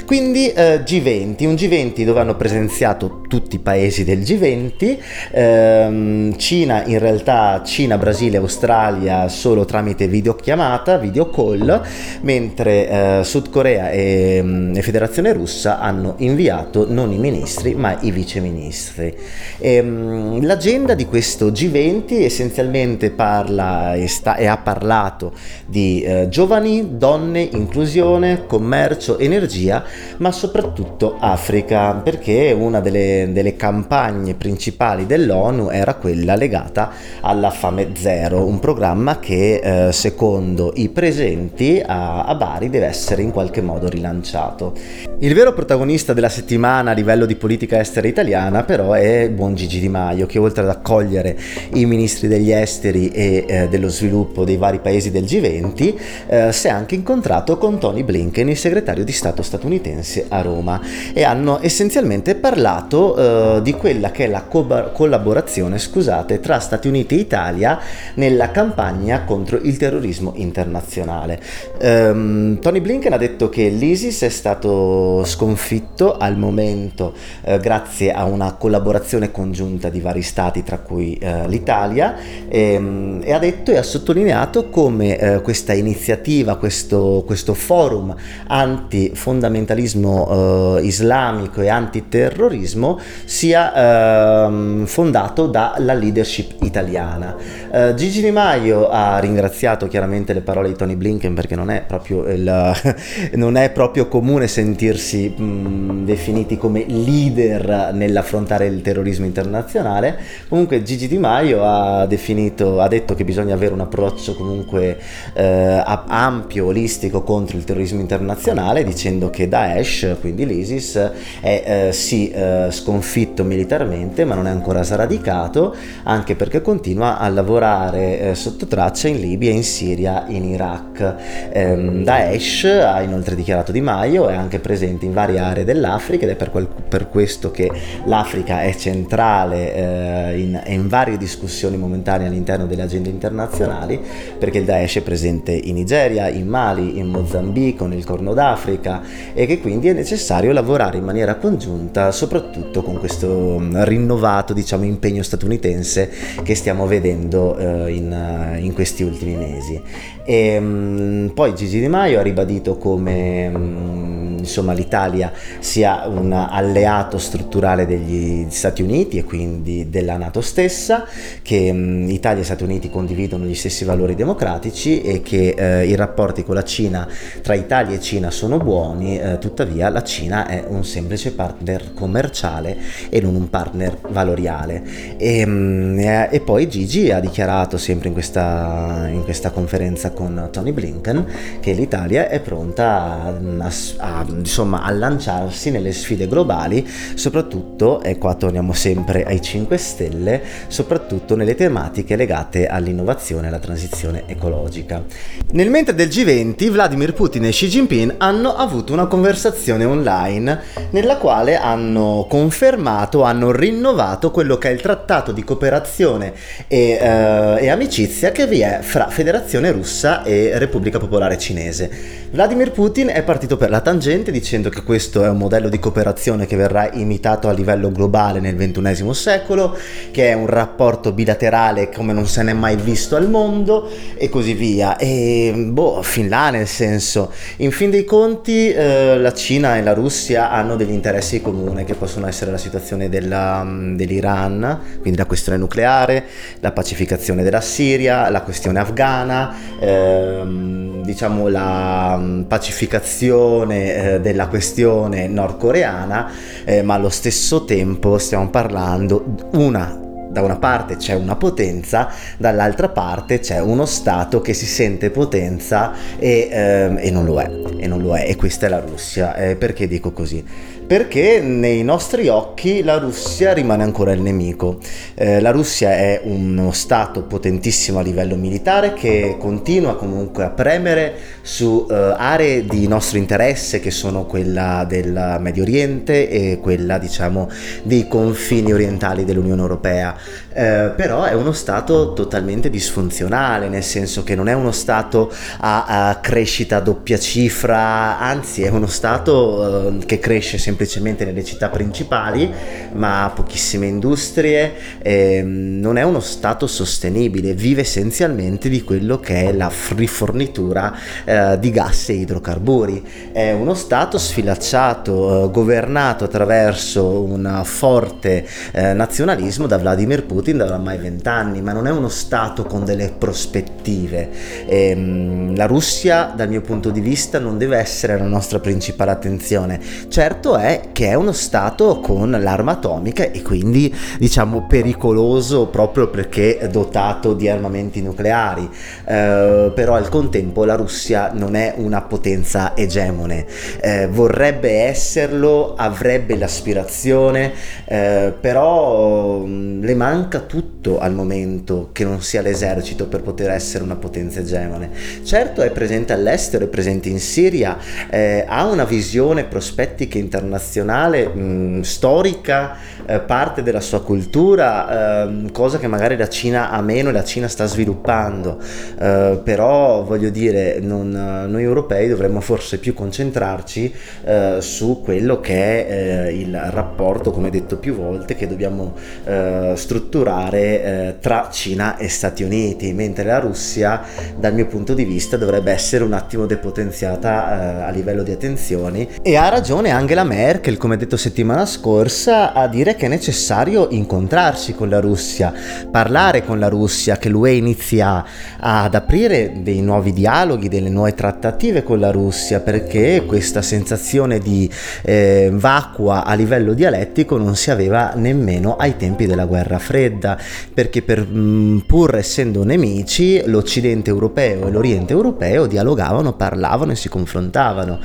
[0.05, 4.97] Quindi eh, G20, un G20 dove hanno presenziato tutti i paesi del G20,
[5.31, 11.81] ehm, Cina in realtà, Cina, Brasile, Australia solo tramite videochiamata, video call,
[12.23, 17.97] mentre eh, Sud Corea e, mm, e, Federazione Russa hanno inviato non i ministri ma
[18.01, 19.15] i viceministri.
[19.57, 25.31] E, um, l'agenda di questo G20 essenzialmente parla e, sta, e ha parlato
[25.65, 29.81] di eh, giovani, donne, inclusione, commercio, energia,
[30.17, 37.91] ma soprattutto Africa, perché una delle, delle campagne principali dell'ONU era quella legata alla fame
[37.95, 43.61] zero, un programma che eh, secondo i presenti a, a Bari deve essere in qualche
[43.61, 44.73] modo rilanciato.
[45.19, 49.79] Il vero protagonista della settimana a livello di politica estera italiana però è buon Gigi
[49.79, 51.37] Di Maio che oltre ad accogliere
[51.73, 55.95] i ministri degli esteri e eh, dello sviluppo dei vari paesi del G20
[56.27, 60.79] eh, si è anche incontrato con Tony Blinken, il segretario di Stato statunitense a Roma
[61.13, 66.87] e hanno essenzialmente parlato eh, di quella che è la co- collaborazione scusate, tra Stati
[66.87, 67.79] Uniti e Italia
[68.15, 71.39] nella campagna contro il terrorismo internazionale.
[71.81, 78.25] Um, Tony Blinken ha detto che l'ISIS è stato sconfitto al momento eh, grazie a
[78.25, 82.15] una collaborazione congiunta di vari stati, tra cui eh, l'Italia,
[82.47, 88.13] e, ehm, e, ha detto e ha sottolineato come eh, questa iniziativa, questo, questo forum
[88.47, 97.35] antifondamentalismo eh, islamico e antiterrorismo sia ehm, fondato dalla leadership italiana.
[97.71, 101.83] Eh, Gigi Di Maio ha ringraziato chiaramente le parole di Tony Blinken perché non è
[101.87, 102.73] proprio, il,
[103.35, 110.17] non è proprio comune sentirsi mh, definiti come leader nell'affrontare il terrorismo internazionale.
[110.49, 114.99] Comunque Gigi Di Maio ha, definito, ha detto che bisogna avere un approccio comunque
[115.33, 122.29] eh, ampio, olistico contro il terrorismo internazionale, dicendo che Daesh, quindi l'ISIS, è eh, sì
[122.29, 128.65] eh, sconfitto militarmente, ma non è ancora sradicato, anche perché continua a lavorare eh, sotto
[128.65, 131.15] traccia in Libia, in Siria, in Iraq.
[131.51, 136.31] Ehm, Daesh ha inoltre dichiarato Di Maio, è anche presente in varie aree dell'Africa ed
[136.31, 137.69] è per, quel, per questo che
[138.05, 144.01] l'Africa è centrale eh, in, in, varie discussioni momentanee all'interno delle agende internazionali,
[144.37, 149.01] perché il Daesh è presente in Nigeria, in Mali, in Mozambico, nel Corno d'Africa
[149.33, 154.83] e che quindi è necessario lavorare in maniera congiunta, soprattutto con questo mm, rinnovato diciamo,
[154.83, 156.09] impegno statunitense
[156.41, 159.81] che stiamo vedendo eh, in, in questi ultimi mesi.
[160.25, 167.17] E, um, poi Gigi Di Maio ha ribadito come um, insomma, l'Italia sia un alleato
[167.17, 171.05] strutturale degli Stati Uniti e quindi della Nato stessa,
[171.41, 175.95] che um, Italia e Stati Uniti condividono gli stessi valori democratici e che uh, i
[175.95, 177.07] rapporti con la Cina
[177.41, 182.77] tra Italia e Cina sono buoni, uh, tuttavia la Cina è un semplice partner commerciale
[183.09, 184.83] e non un partner valoriale.
[185.17, 188.76] E, e poi Gigi ha dichiarato sempre in questa,
[189.09, 191.25] in questa conferenza con Tony Blinken
[191.59, 198.17] che l'Italia è pronta a, a, a, insomma, a lanciarsi nelle sfide globali, soprattutto, e
[198.17, 205.03] qua torniamo sempre ai 5 Stelle, soprattutto nelle tematiche legate all'innovazione e alla transizione ecologica.
[205.51, 211.17] Nel mentre del G20, Vladimir Putin e Xi Jinping hanno avuto una conversazione online nella
[211.17, 216.33] quale hanno confermato, hanno rinnovato quello che è il trattato di cooperazione
[216.67, 221.89] e, eh, e amicizia che vi è fra Federazione Russa e Repubblica Popolare Cinese.
[222.29, 226.45] Vladimir Putin è partito per la tangente dicendo che questo è un modello di cooperazione
[226.45, 229.77] che verrà imitato a livello globale nel XXI secolo,
[230.11, 234.53] che è un rapporto bilaterale come non se n'è mai visto al mondo e così
[234.53, 234.97] via.
[234.97, 239.93] E boh, fin là nel senso, in fin dei conti eh, la Cina e la
[239.93, 243.65] Russia hanno degli interessi comuni che possono essere la situazione della,
[243.95, 246.25] dell'Iran, quindi la questione nucleare,
[246.59, 255.27] la pacificazione della Siria, la questione afghana, ehm, diciamo la Mm, pacificazione eh, della questione
[255.27, 256.31] nordcoreana,
[256.65, 262.89] eh, ma allo stesso tempo stiamo parlando una da una parte c'è una potenza, dall'altra
[262.89, 267.87] parte c'è uno Stato che si sente potenza e, ehm, e non lo è, e
[267.87, 269.35] non lo è, e questa è la Russia.
[269.35, 270.43] Eh, perché dico così?
[270.87, 274.79] Perché nei nostri occhi la Russia rimane ancora il nemico.
[275.15, 281.15] Eh, la Russia è uno Stato potentissimo a livello militare che continua comunque a premere
[281.41, 287.49] su eh, aree di nostro interesse che sono quella del Medio Oriente e quella diciamo
[287.83, 290.15] dei confini orientali dell'Unione Europea.
[290.53, 296.07] Eh, però è uno Stato totalmente disfunzionale, nel senso che non è uno Stato a,
[296.09, 301.69] a crescita doppia cifra, anzi è uno Stato eh, che cresce semplicemente semplicemente nelle città
[301.69, 302.53] principali,
[302.93, 309.45] ma ha pochissime industrie, ehm, non è uno Stato sostenibile, vive essenzialmente di quello che
[309.45, 313.03] è la rifornitura eh, di gas e idrocarburi.
[313.31, 320.65] È uno Stato sfilacciato, eh, governato attraverso un forte eh, nazionalismo da Vladimir Putin da
[320.65, 324.29] oramai vent'anni, ma non è uno Stato con delle prospettive.
[324.67, 329.79] Ehm, la Russia, dal mio punto di vista, non deve essere la nostra principale attenzione.
[330.09, 336.09] Certo è è che è uno Stato con l'arma atomica e quindi diciamo pericoloso proprio
[336.09, 338.69] perché dotato di armamenti nucleari,
[339.05, 343.45] eh, però al contempo la Russia non è una potenza egemone,
[343.79, 347.53] eh, vorrebbe esserlo, avrebbe l'aspirazione,
[347.85, 353.83] eh, però mm, le manca tutto al momento che non sia l'esercito per poter essere
[353.83, 354.89] una potenza egemone.
[355.23, 357.77] Certo è presente all'estero, è presente in Siria,
[358.09, 362.75] eh, ha una visione prospettica internazionale nazionale, mh, storica,
[363.07, 367.23] eh, parte della sua cultura, eh, cosa che magari la Cina ha meno e la
[367.23, 368.59] Cina sta sviluppando.
[368.99, 373.93] Eh, però voglio dire, non, noi europei dovremmo forse più concentrarci
[374.25, 378.93] eh, su quello che è eh, il rapporto, come detto più volte, che dobbiamo
[379.23, 384.01] eh, strutturare tra Cina e Stati Uniti, mentre la Russia,
[384.37, 389.07] dal mio punto di vista, dovrebbe essere un attimo depotenziata a livello di attenzioni.
[389.21, 394.73] E ha ragione Angela Merkel, come detto settimana scorsa, a dire che è necessario incontrarsi
[394.73, 395.53] con la Russia,
[395.89, 398.25] parlare con la Russia, che l'UE inizia
[398.59, 404.69] ad aprire dei nuovi dialoghi, delle nuove trattative con la Russia, perché questa sensazione di
[405.03, 410.37] eh, vacua a livello dialettico non si aveva nemmeno ai tempi della guerra fredda,
[410.73, 417.07] perché per, mm, pur essendo nemici l'Occidente europeo e l'Oriente europeo dialogavano, parlavano e si
[417.07, 417.99] confrontavano.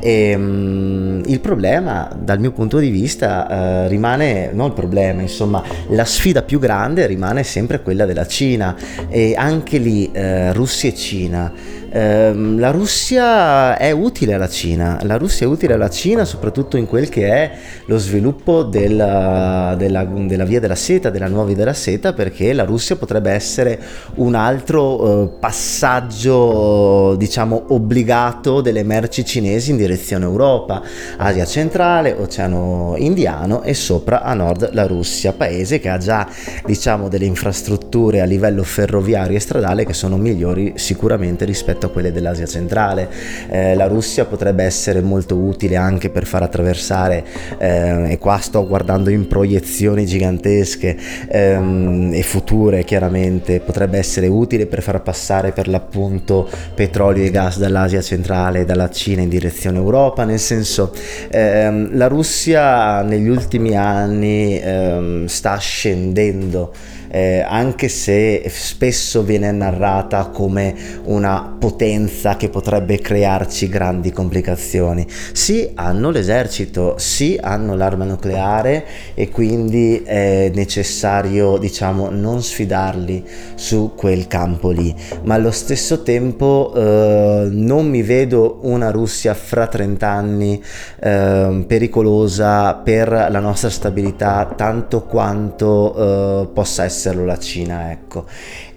[0.00, 3.48] E, um, il problema problema dal mio punto di vista
[3.84, 8.76] eh, rimane, non il problema, insomma la sfida più grande rimane sempre quella della Cina
[9.08, 11.52] e anche lì eh, Russia e Cina.
[11.90, 16.86] Ehm, la Russia è utile alla Cina, la Russia è utile alla Cina soprattutto in
[16.86, 17.50] quel che è
[17.86, 22.64] lo sviluppo della, della, della via della seta, della nuova via della seta, perché la
[22.64, 23.80] Russia potrebbe essere
[24.16, 30.82] un altro eh, passaggio, diciamo, obbligato delle merci cinesi in direzione Europa,
[31.16, 36.28] Asia centrale, Oceano Indiano e sopra a nord la Russia, paese che ha già,
[36.64, 42.12] diciamo, delle infrastrutture a livello ferroviario e stradale che sono migliori sicuramente rispetto a quelle
[42.12, 43.08] dell'Asia centrale.
[43.48, 47.24] Eh, la Russia potrebbe essere molto utile anche per far attraversare,
[47.58, 50.96] eh, e qua sto guardando in proiezioni gigantesche
[51.28, 57.58] ehm, e future chiaramente, potrebbe essere utile per far passare per l'appunto petrolio e gas
[57.58, 60.92] dall'Asia centrale, dalla Cina in direzione Europa, nel senso
[61.30, 66.72] ehm, la Russia negli ultimi anni ehm, sta scendendo
[67.10, 75.06] eh, anche se spesso viene narrata come una potenza che potrebbe crearci grandi complicazioni.
[75.32, 78.84] Sì, hanno l'esercito, sì, hanno l'arma nucleare
[79.14, 84.94] e quindi è necessario, diciamo, non sfidarli su quel campo lì,
[85.24, 90.62] ma allo stesso tempo eh, non mi vedo una Russia fra 30 anni
[91.00, 98.26] eh, pericolosa per la nostra stabilità tanto quanto eh, possa essere esserlo la Cina, ecco.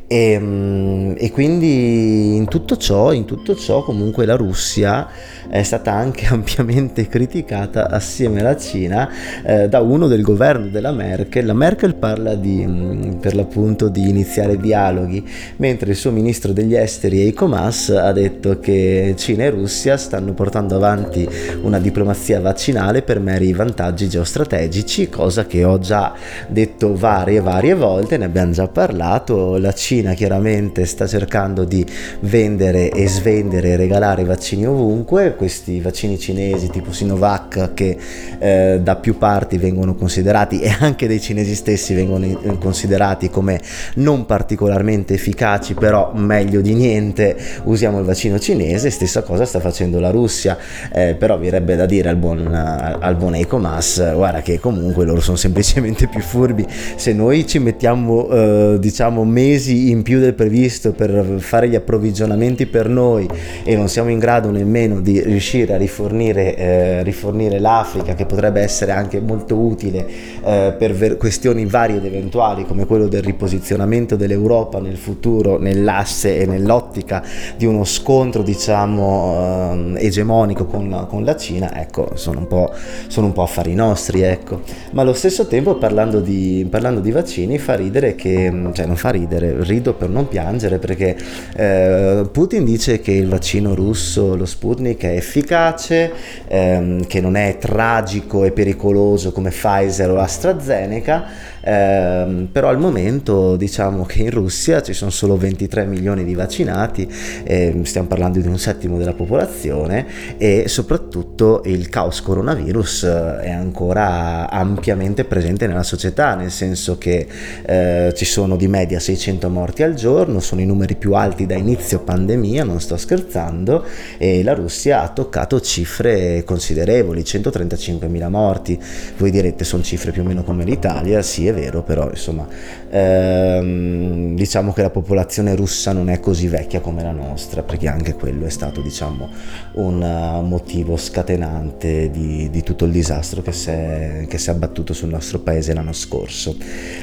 [0.07, 5.07] E, ehm, e, quindi in tutto ciò, in tutto ciò comunque la Russia
[5.52, 9.10] è stata anche ampiamente criticata assieme alla Cina
[9.43, 11.45] eh, da uno del governo della Merkel.
[11.45, 15.24] La Merkel parla di, mm, per l'appunto di iniziare dialoghi,
[15.58, 20.34] mentre il suo ministro degli esteri Eiko Mas ha detto che Cina e Russia stanno
[20.34, 21.28] portando avanti
[21.62, 26.14] una diplomazia vaccinale per meri vantaggi geostrategici, cosa che ho già
[26.47, 29.58] detto varie varie volte, ne abbiamo già parlato.
[29.58, 31.86] La Cina Cina chiaramente sta cercando di
[32.22, 37.97] vendere e svendere e regalare vaccini ovunque, questi vaccini cinesi tipo Sinovac che
[38.37, 43.59] eh, da più parti vengono considerati e anche dai cinesi stessi vengono considerati come
[43.95, 49.99] non particolarmente efficaci, però meglio di niente, usiamo il vaccino cinese, stessa cosa sta facendo
[49.99, 50.55] la Russia,
[50.93, 55.37] eh, però virebbe da dire al buon, al buon Ecomas, guarda che comunque loro sono
[55.37, 61.37] semplicemente più furbi, se noi ci mettiamo eh, diciamo mesi in più del previsto per
[61.39, 63.27] fare gli approvvigionamenti per noi
[63.63, 68.61] e non siamo in grado nemmeno di riuscire a rifornire, eh, rifornire l'Africa che potrebbe
[68.61, 70.05] essere anche molto utile
[70.43, 76.38] eh, per ver- questioni varie ed eventuali come quello del riposizionamento dell'Europa nel futuro nell'asse
[76.38, 77.23] e nell'ottica
[77.55, 82.73] di uno scontro diciamo eh, egemonico con, con, la Cina ecco sono un po',
[83.07, 84.61] sono un po affari nostri ecco.
[84.91, 89.09] Ma allo stesso tempo parlando di, parlando di vaccini fa ridere che cioè non fa
[89.09, 91.15] ridere rido per non piangere perché
[91.55, 96.11] eh, Putin dice che il vaccino russo, lo Sputnik, è efficace,
[96.47, 101.24] ehm, che non è tragico e pericoloso come Pfizer o AstraZeneca
[101.62, 107.09] eh, però al momento diciamo che in Russia ci sono solo 23 milioni di vaccinati,
[107.43, 110.05] eh, stiamo parlando di un settimo della popolazione
[110.38, 117.28] e soprattutto il caos coronavirus eh, è ancora ampiamente presente nella società, nel senso che
[117.64, 121.55] eh, ci sono di media 600 morti al giorno, sono i numeri più alti da
[121.55, 123.86] inizio pandemia, non sto scherzando,
[124.18, 128.80] e la Russia ha toccato cifre considerevoli, 135 mila morti.
[129.18, 132.47] Voi direte sono cifre più o meno come l'Italia, sì è vero, però insomma
[132.91, 138.13] ehm, diciamo che la popolazione russa non è così vecchia come la nostra, perché anche
[138.15, 139.29] quello è stato diciamo
[139.73, 144.53] un uh, motivo scatenante di, di, tutto il disastro che si, è, che si è
[144.53, 146.55] abbattuto sul nostro paese l'anno scorso.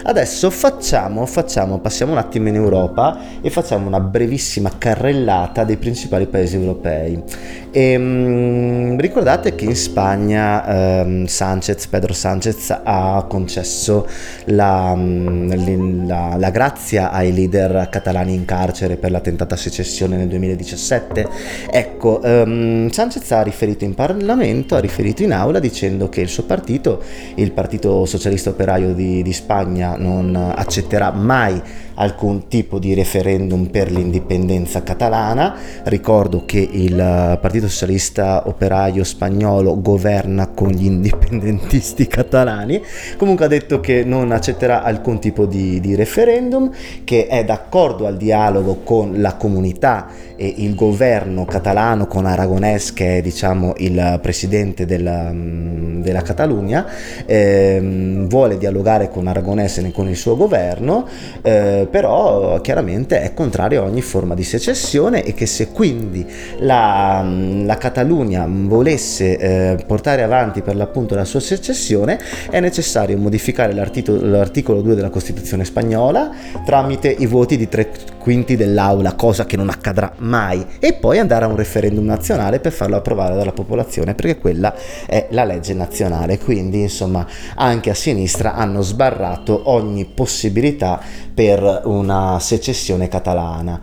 [0.02, 6.26] Adesso facciamo, facciamo, passiamo un attimo in Europa e facciamo una brevissima carrellata dei principali
[6.26, 7.22] paesi europei.
[7.70, 14.06] E, um, ricordate che in Spagna um, Sanchez, Pedro Sanchez ha concesso
[14.46, 20.28] la, mm, la, la, grazia ai leader catalani in carcere per la tentata secessione nel
[20.28, 21.28] 2017.
[21.70, 26.44] Ecco, um, Sanchez ha riferito in Parlamento, ha riferito in aula dicendo che il suo
[26.44, 27.02] partito,
[27.36, 31.60] il Partito Socialista Operaio di, di Spagna, non accetterà mai
[31.98, 35.56] alcun tipo di referendum per l'indipendenza catalana.
[35.84, 42.80] Ricordo che il Partito Socialista Operaio Spagnolo governa con gli indipendentisti catalani.
[43.16, 46.70] Comunque ha detto che non accetterà alcun tipo di, di referendum,
[47.04, 50.08] che è d'accordo al dialogo con la comunità
[50.40, 56.86] e il governo catalano con Aragonès che è diciamo il presidente della, mm, della Catalogna
[57.26, 61.08] ehm, vuole dialogare con Aragonès e con il suo governo
[61.42, 66.26] eh, però chiaramente è contrario a ogni forma di secessione e che se quindi
[66.58, 67.24] la,
[67.64, 72.18] la Catalogna volesse eh, portare avanti per l'appunto la sua secessione
[72.50, 76.30] è necessario modificare l'articolo 2 della Costituzione spagnola
[76.64, 77.90] tramite i voti di tre
[78.28, 82.72] quinti dell'aula, cosa che non accadrà mai, e poi andare a un referendum nazionale per
[82.72, 84.74] farlo approvare dalla popolazione, perché quella
[85.06, 86.38] è la legge nazionale.
[86.38, 91.00] Quindi, insomma, anche a sinistra hanno sbarrato ogni possibilità
[91.32, 93.80] per una secessione catalana.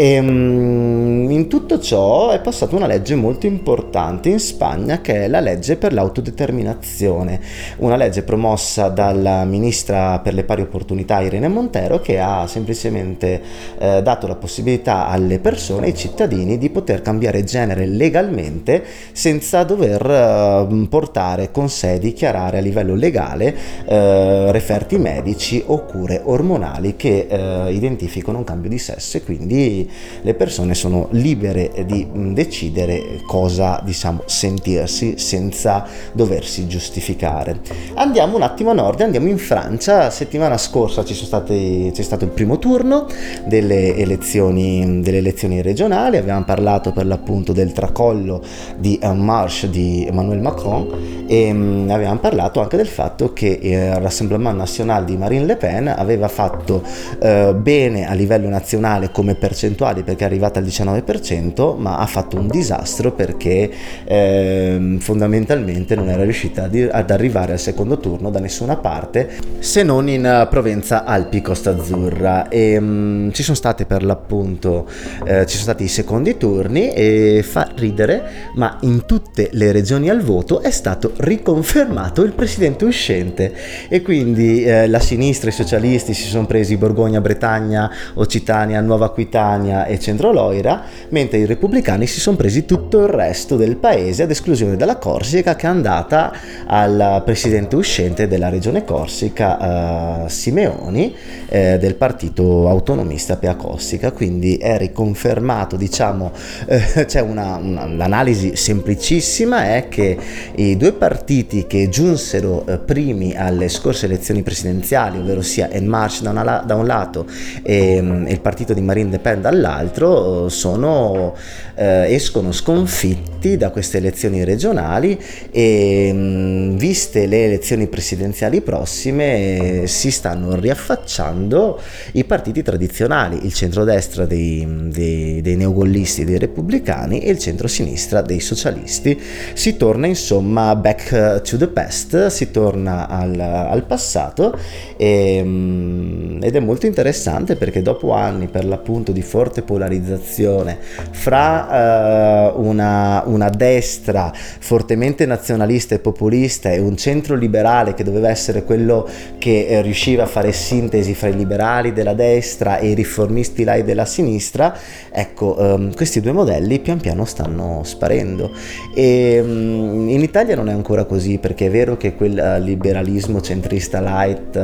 [0.00, 5.26] E um, in tutto ciò è passata una legge molto importante in Spagna che è
[5.26, 7.40] la legge per l'autodeterminazione,
[7.78, 13.42] una legge promossa dalla ministra per le pari opportunità Irene Montero che ha semplicemente
[13.76, 20.08] eh, dato la possibilità alle persone, ai cittadini di poter cambiare genere legalmente senza dover
[20.08, 23.52] eh, portare con sé, dichiarare a livello legale
[23.84, 29.86] eh, referti medici o cure ormonali che eh, identificano un cambio di sesso e quindi
[30.20, 37.60] le persone sono libere di mm, decidere cosa diciamo sentirsi senza doversi giustificare.
[37.94, 42.24] Andiamo un attimo a nord, andiamo in Francia, settimana scorsa ci sono stati, c'è stato
[42.24, 43.06] il primo turno
[43.46, 48.42] delle elezioni, delle elezioni regionali, abbiamo parlato per l'appunto del tracollo
[48.76, 53.94] di Un Marche di Emmanuel Macron e um, abbiamo parlato anche del fatto che il
[53.96, 56.82] Rassemblement National di Marine Le Pen aveva fatto
[57.20, 59.34] uh, bene a livello nazionale come
[59.78, 63.70] percentuali perché è arrivata al 19% ma ha fatto un disastro perché
[64.04, 70.08] eh, fondamentalmente non era riuscita ad arrivare al secondo turno da nessuna parte se non
[70.08, 72.48] in Provenza Alpi Costa Azzurra.
[72.48, 74.88] E um, ci sono state per l'appunto
[75.24, 80.08] eh, ci sono stati i secondi turni e fa ridere ma in tutte le regioni
[80.10, 83.54] al voto è stato riconfermato il presidente uscente.
[83.88, 89.57] E quindi eh, la sinistra, i socialisti si sono presi Borgogna, Bretagna, Occitania, Nuova Aquitania
[89.66, 94.30] e Centro Loira, mentre i repubblicani si sono presi tutto il resto del paese ad
[94.30, 96.32] esclusione della Corsica che è andata
[96.66, 101.14] al presidente uscente della regione Corsica, eh, Simeoni,
[101.48, 106.32] eh, del partito autonomista Pea Cossica, quindi è riconfermato, diciamo,
[106.66, 110.16] eh, c'è una, una, un'analisi semplicissima, è che
[110.54, 116.22] i due partiti che giunsero eh, primi alle scorse elezioni presidenziali, ovvero sia En Marche
[116.22, 117.26] da, una, da un lato
[117.62, 121.34] e, mm, il partito di Marine Le Pen dall'altro, sono,
[121.74, 125.18] eh, escono sconfitti da queste elezioni regionali
[125.50, 131.80] e mh, mm, viste le elezioni presidenziali prossime si stanno riaffacciando
[132.12, 138.40] i partiti tradizionali, il centrodestra dei, dei, dei neogollisti, dei repubblicani e il centrosinistra dei
[138.40, 139.18] socialisti.
[139.54, 144.56] Si torna insomma back to the past, si torna al, al passato
[144.96, 150.78] e, mm, ed è molto interessante perché dopo anni per l'appunto di forte polarizzazione
[151.12, 158.30] fra uh, una, una destra fortemente nazionalista e populista e un centro liberale che doveva
[158.30, 159.08] essere quello
[159.38, 163.84] che eh, riusciva a fare sintesi fra i liberali della destra e i riformisti lai
[163.84, 164.74] della sinistra,
[165.08, 168.50] ecco, um, questi due modelli pian piano stanno sparendo.
[168.92, 173.40] E um, in Italia non è ancora così perché è vero che quel uh, liberalismo
[173.40, 174.56] centrista light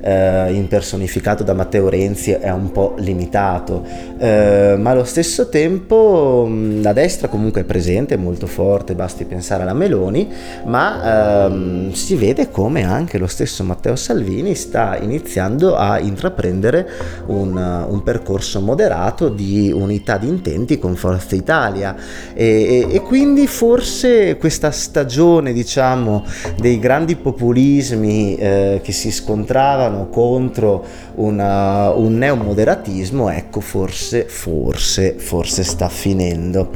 [0.00, 3.84] uh, impersonificato da Matteo Renzi è un po' limitato,
[4.22, 9.24] uh, ma allo stesso tempo um, la destra comunque è presente, è molto forte, basti
[9.24, 10.28] pensare alla Meloni,
[10.64, 16.88] ma ehm, si vede come anche lo stesso Matteo Salvini sta iniziando a intraprendere
[17.26, 21.96] un, un percorso moderato di unità di intenti con Forza Italia.
[22.34, 26.24] E, e, e quindi forse questa stagione diciamo
[26.58, 30.84] dei grandi populismi eh, che si scontravano contro
[31.16, 36.70] una, un neomoderatismo ecco forse forse forse sta finendo.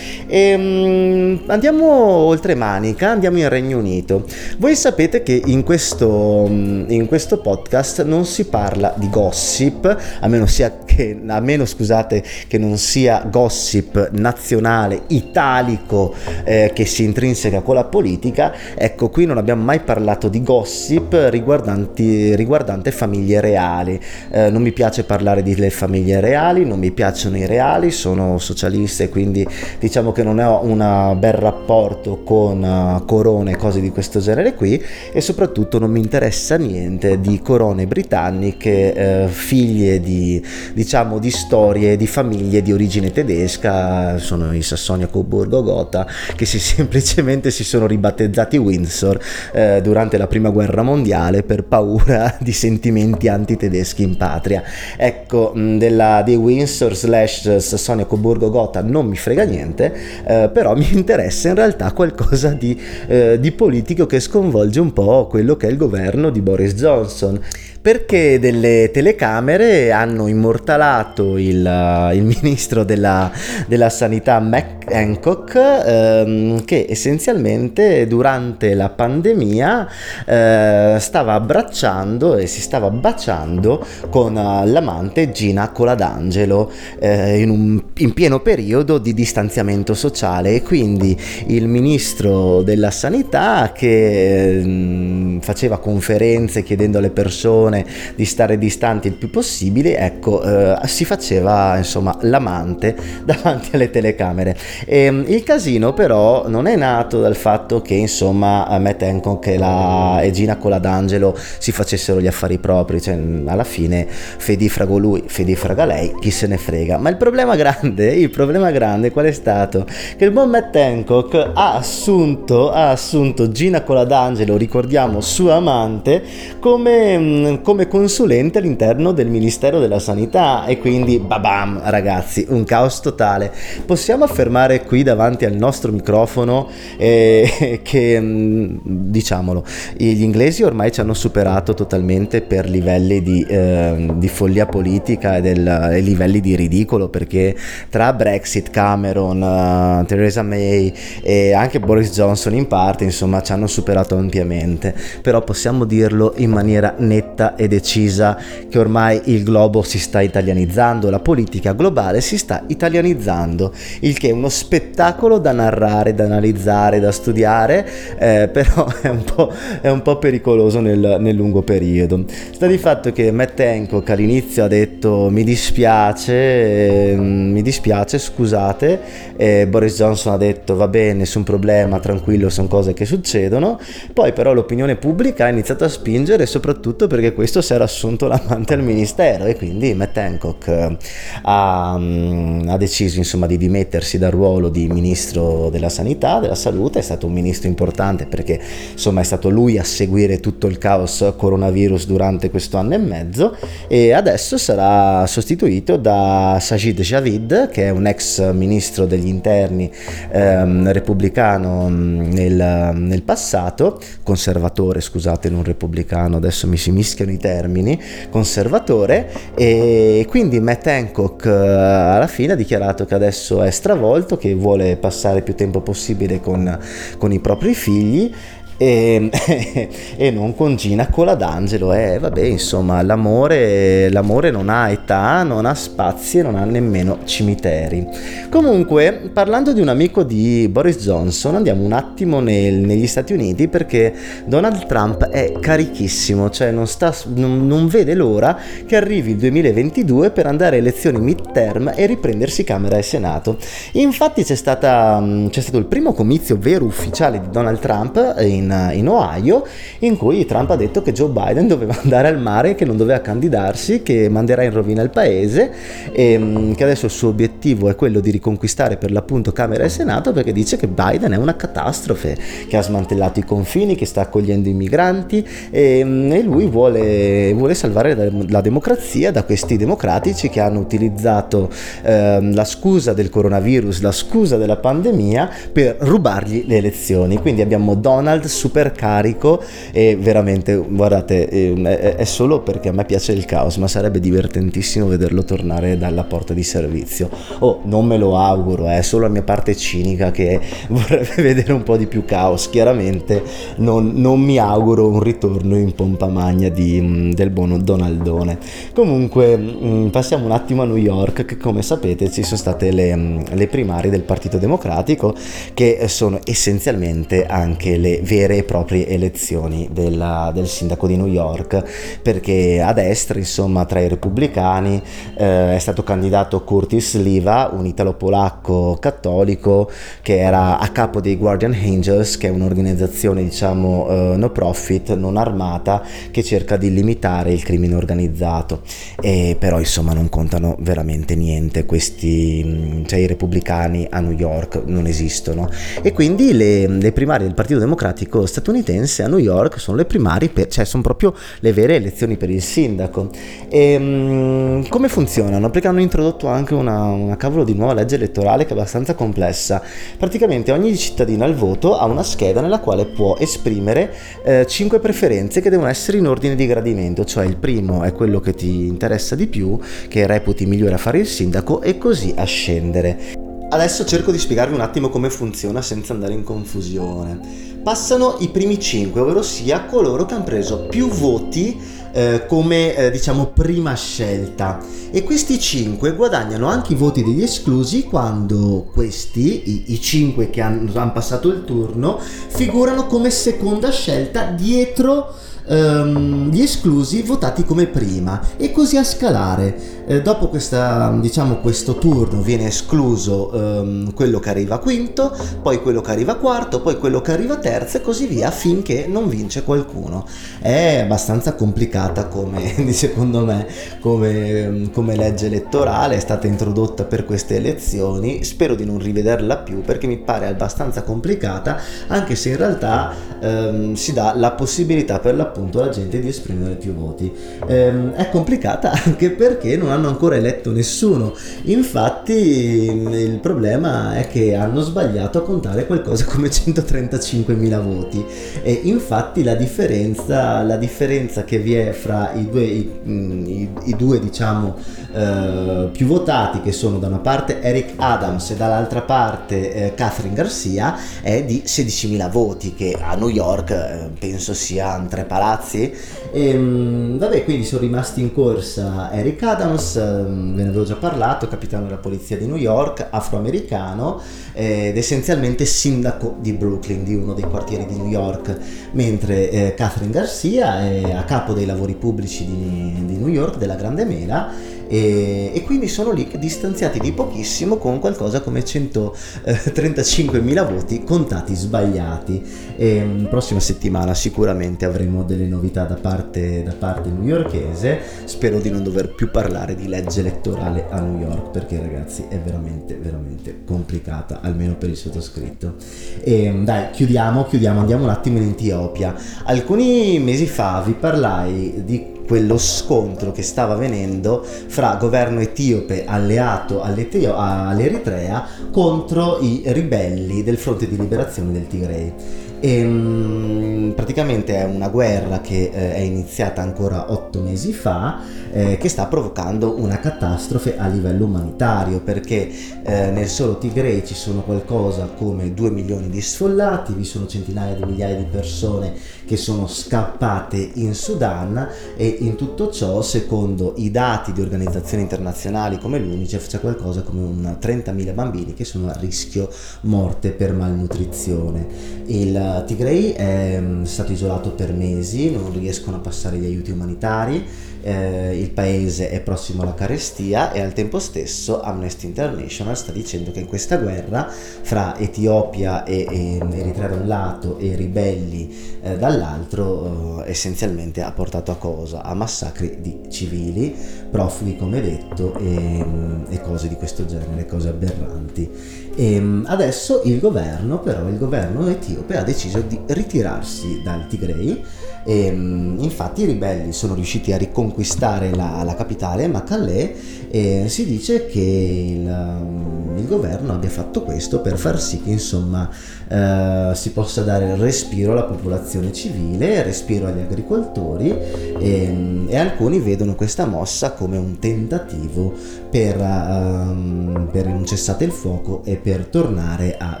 [0.26, 4.24] E, um, andiamo oltre Manica andiamo in Regno Unito.
[4.58, 10.46] Voi sapete che in questo, in questo podcast non si parla di gossip a meno
[10.84, 16.14] che a meno scusate che non sia gossip nazionale italico
[16.44, 18.52] eh, che si intrinseca con la politica.
[18.74, 24.72] Ecco qui non abbiamo mai parlato di gossip riguardanti, riguardante famiglie reali eh, non mi
[24.72, 29.46] piace parlare delle famiglie reali non mi piacciono i reali sono socialista e quindi
[29.78, 34.82] diciamo che non ho un bel rapporto con uh, corone cose di questo genere qui
[35.12, 40.42] e soprattutto non mi interessa niente di corone britanniche eh, figlie di,
[40.74, 47.50] di diciamo di storie di famiglie di origine tedesca, sono i Sassonia-Coburgo-Gotha che si, semplicemente
[47.50, 49.20] si sono ribattezzati Windsor
[49.52, 54.62] eh, durante la prima guerra mondiale per paura di sentimenti antitedeschi in patria.
[54.96, 59.94] Ecco, della, di Windsor slash Sassonia-Coburgo-Gotha non mi frega niente,
[60.26, 65.26] eh, però mi interessa in realtà qualcosa di, eh, di politico che sconvolge un po'
[65.26, 67.40] quello che è il governo di Boris Johnson
[67.88, 73.32] perché delle telecamere hanno immortalato il, il ministro della,
[73.66, 79.88] della sanità Mac Hancock ehm, che essenzialmente durante la pandemia
[80.26, 87.82] eh, stava abbracciando e si stava baciando con uh, l'amante Gina Coladangelo eh, in, un,
[87.98, 90.54] in pieno periodo di distanziamento sociale.
[90.54, 91.16] E quindi
[91.46, 97.77] il ministro della sanità che eh, faceva conferenze chiedendo alle persone
[98.14, 104.56] di stare distanti il più possibile ecco eh, si faceva insomma l'amante davanti alle telecamere.
[104.86, 109.58] E, ehm, il casino però non è nato dal fatto che insomma Matt Hancock e,
[109.58, 113.00] la, e Gina Coladangelo si facessero gli affari propri.
[113.00, 116.98] Cioè alla fine Fedi frago lui Fedi fraga lei chi se ne frega.
[116.98, 119.86] Ma il problema grande il problema grande qual è stato?
[120.16, 126.22] Che il buon Matt Hancock ha assunto, ha assunto Gina Coladangelo ricordiamo sua amante
[126.58, 130.64] come, come consulente all'interno del Ministero della Sanità.
[130.64, 133.52] E quindi babam ragazzi un caos totale.
[133.84, 136.66] Possiamo affermare qui davanti al nostro microfono
[136.96, 139.64] eh, che mm, diciamolo
[139.98, 145.42] gli inglesi ormai ci hanno superato totalmente per livelli di, eh, di follia politica e,
[145.42, 147.54] del, e, livelli di ridicolo perché
[147.90, 150.90] tra Brexit, Cameron, uh, Theresa May
[151.22, 154.94] e anche Boris Johnson in parte insomma ci hanno superato ampiamente.
[155.20, 158.38] Però possiamo dirlo in maniera netta e decisa
[158.68, 164.28] che ormai il globo si sta italianizzando la politica globale si sta italianizzando il che
[164.28, 167.86] è uno spettacolo da narrare da analizzare da studiare
[168.18, 172.24] eh, però è un po', è un po pericoloso nel, nel lungo periodo.
[172.26, 179.00] Sta di fatto che Matt Hancock all'inizio ha detto mi dispiace eh, mi dispiace scusate
[179.36, 183.78] e Boris Johnson ha detto va bene nessun problema tranquillo sono cose che succedono
[184.12, 188.74] poi però l'opinione pubblica ha iniziato a spingere soprattutto perché questo si era assunto l'amante
[188.74, 190.96] al ministero e quindi Matt Hancock eh,
[191.42, 196.98] ha, mm, ha deciso insomma di dimettersi dal ruolo di ministro della sanità della salute.
[196.98, 198.60] È stato un ministro importante perché
[198.90, 203.56] insomma è stato lui a seguire tutto il caos coronavirus durante questo anno e mezzo
[203.86, 209.88] e adesso sarà sostituito da Sajid Javid che è un ex ministro degli interni
[210.32, 216.90] ehm, repubblicano mm, nel, nel passato conservatore scusate non repubblicano adesso mi si
[217.28, 218.00] mischiano i termini
[218.30, 224.54] conservatore e quindi Matt Hancock eh, alla fine ha dichiarato che adesso è stravolto che
[224.54, 226.78] vuole passare più tempo possibile con,
[227.18, 228.32] con i propri figli
[228.78, 229.28] e,
[230.16, 231.92] e, non con Gina Coladangelo.
[231.92, 237.18] Eh, vabbè, insomma, l'amore, l'amore non ha età, non ha spazi e non ha nemmeno
[237.24, 238.06] cimiteri.
[238.48, 243.66] Comunque, parlando di un amico di Boris Johnson, andiamo un attimo nel, negli Stati Uniti
[243.66, 244.14] perché
[244.46, 248.56] Donald Trump è carichissimo, cioè non, sta, non, non vede l'ora
[248.86, 253.58] che arrivi il 2022 per andare a elezioni midterm e riprendersi Camera e Senato.
[253.92, 255.20] Infatti c'è, stata,
[255.50, 259.64] c'è stato il primo comizio vero ufficiale di Donald Trump in in, Ohio
[260.00, 263.20] in cui Trump ha detto che Joe Biden doveva andare al mare, che non doveva
[263.20, 265.72] candidarsi, che manderà in rovina il paese
[266.12, 269.88] e mm, che adesso il suo obiettivo è quello di riconquistare per l'appunto Camera e
[269.88, 272.36] Senato perché dice che Biden è una catastrofe,
[272.68, 277.52] che ha smantellato i confini, che sta accogliendo i migranti e, mm, e lui vuole,
[277.54, 281.70] vuole salvare la, la, democrazia da questi democratici che hanno utilizzato
[282.02, 287.38] eh, la scusa del coronavirus, la scusa della pandemia per rubargli le elezioni.
[287.38, 293.30] Quindi abbiamo Donald super carico e veramente, guardate, ehm, è solo perché a me piace
[293.32, 297.30] il caos, ma sarebbe divertentissimo vederlo tornare dalla porta di servizio.
[297.60, 301.84] Oh, non me lo auguro, è solo la mia parte cinica che vorrebbe vedere un
[301.84, 302.68] po' di più caos.
[302.68, 303.42] Chiaramente
[303.76, 308.58] non, non mi auguro un ritorno in pompa magna di, mm, del buono Donaldone.
[308.92, 313.14] Comunque, mm, passiamo un attimo a New York, che come sapete ci sono state le,
[313.14, 315.34] mm, le primarie del Partito Democratico,
[315.74, 321.26] che sono essenzialmente anche le vere vere e proprie elezioni della, del sindaco di New
[321.26, 325.02] York perché a destra insomma tra i repubblicani
[325.36, 329.90] eh, è stato candidato Curtis Liva un italo-polacco cattolico
[330.22, 335.36] che era a capo dei Guardian Angels che è un'organizzazione diciamo eh, no profit non
[335.36, 338.82] armata che cerca di limitare il crimine organizzato.
[339.20, 345.06] E però insomma non contano veramente niente questi cioè i repubblicani a New York non
[345.06, 345.68] esistono.
[346.02, 350.04] E quindi le, le primarie del Partito Democratico sindaco statunitense a New York sono le
[350.04, 353.30] primarie, per, cioè sono proprio le vere elezioni per il sindaco.
[353.68, 355.70] E, um, come funzionano?
[355.70, 359.82] Perché hanno introdotto anche una, una cavolo di nuova legge elettorale che è abbastanza complessa.
[360.16, 364.12] Praticamente ogni cittadino al voto ha una scheda nella quale può esprimere
[364.44, 368.40] eh, 5 preferenze che devono essere in ordine di gradimento, cioè il primo è quello
[368.40, 369.78] che ti interessa di più,
[370.08, 373.46] che reputi migliore a fare il sindaco e così a scendere.
[373.70, 377.67] Adesso cerco di spiegarvi un attimo come funziona senza andare in confusione.
[377.82, 383.10] Passano i primi 5, ovvero sia coloro che hanno preso più voti eh, come eh,
[383.10, 389.92] diciamo prima scelta e questi 5 guadagnano anche i voti degli esclusi quando questi, i,
[389.92, 395.34] i 5 che hanno, hanno passato il turno, figurano come seconda scelta dietro
[395.66, 399.97] ehm, gli esclusi votati come prima e così a scalare.
[400.08, 406.00] Eh, dopo questa, diciamo, questo turno viene escluso ehm, quello che arriva quinto, poi quello
[406.00, 410.26] che arriva quarto, poi quello che arriva terzo e così via finché non vince qualcuno.
[410.60, 413.66] È abbastanza complicata come, secondo me,
[414.00, 419.82] come, come legge elettorale, è stata introdotta per queste elezioni, spero di non rivederla più
[419.82, 425.34] perché mi pare abbastanza complicata, anche se in realtà ehm, si dà la possibilità per
[425.34, 427.32] l'appunto appunto la gente di esprimere più voti.
[427.66, 431.34] Ehm, è complicata anche perché non hanno ancora eletto nessuno.
[431.64, 438.24] Infatti il problema è che hanno sbagliato a contare qualcosa come 135.000 voti
[438.62, 443.96] e infatti la differenza, la differenza che vi è fra i due, i, i, i
[443.96, 444.76] due diciamo
[445.12, 450.34] eh, più votati che sono da una parte Eric Adams e dall'altra parte eh, Catherine
[450.34, 455.92] Garcia è di 16.000 voti che a New York eh, penso siano tre palazzi palazzi.
[456.32, 460.96] E, ehm, vabbè, quindi sono rimasti in corsa Eric Adams, ehm, ve ne avevo già
[460.96, 464.20] parlato, capitano della polizia di New York, afroamericano
[464.52, 468.56] ed essenzialmente sindaco di Brooklyn, di uno dei quartieri di New York,
[468.92, 473.76] mentre eh, Catherine Garcia è a capo dei lavori pubblici di, di New York, della
[473.76, 480.72] Grande Mela e, e, quindi sono lì distanziati di pochissimo con qualcosa come 135.000 eh,
[480.72, 482.42] voti contati sbagliati.
[482.76, 488.70] E, mm, prossima settimana sicuramente avremo delle novità da parte, da parte newyorkese, spero di
[488.70, 493.64] non dover più parlare di legge elettorale a New York perché ragazzi è veramente veramente
[493.64, 495.74] complicata, almeno per il sottoscritto.
[496.22, 499.14] E mm, dai, chiudiamo, chiudiamo, andiamo un attimo in Etiopia.
[499.44, 506.82] Alcuni mesi fa vi parlai di quello scontro che stava avvenendo fra governo etiope alleato
[506.82, 512.12] all'Eritrea contro i ribelli del fronte di liberazione del Tigray.
[512.60, 518.76] E, um, praticamente è una guerra che eh, è iniziata ancora otto mesi fa eh,
[518.78, 522.50] che sta provocando una catastrofe a livello umanitario perché
[522.82, 527.74] eh, nel solo Tigray ci sono qualcosa come 2 milioni di sfollati, vi sono centinaia
[527.74, 528.94] di migliaia di persone
[529.26, 535.78] che sono scappate in Sudan e in tutto ciò secondo i dati di organizzazioni internazionali
[535.78, 539.50] come l'UNICEF c'è qualcosa come un 30.000 bambini che sono a rischio
[539.82, 541.66] morte per malnutrizione.
[542.06, 542.36] Il
[542.66, 547.44] Tigray è mm, stato isolato per mesi, non riescono a passare gli aiuti umanitari
[547.82, 553.30] eh, il paese è prossimo alla carestia e al tempo stesso Amnesty International sta dicendo
[553.30, 558.96] che in questa guerra fra Etiopia e, e Eritrea da un lato e ribelli eh,
[558.96, 562.02] dall'altro eh, essenzialmente ha portato a cosa?
[562.02, 563.74] A massacri di civili,
[564.10, 565.84] profughi come detto e,
[566.28, 568.86] e cose di questo genere, cose aberranti.
[569.00, 574.60] E mm, adesso il governo però, il governo etiope ha deciso di ritirarsi dal Tigray.
[575.04, 579.94] E, mm, infatti i ribelli sono riusciti a riconquistare la, la capitale, Macalè,
[580.28, 585.70] e si dice che il, il, governo abbia fatto questo per far sì che insomma
[586.10, 591.10] eh, si possa dare respiro alla popolazione civile, respiro agli agricoltori
[591.58, 595.34] e, mm, e alcuni vedono questa mossa come un tentativo
[595.70, 600.00] per, um, per un cessate il fuoco e per tornare a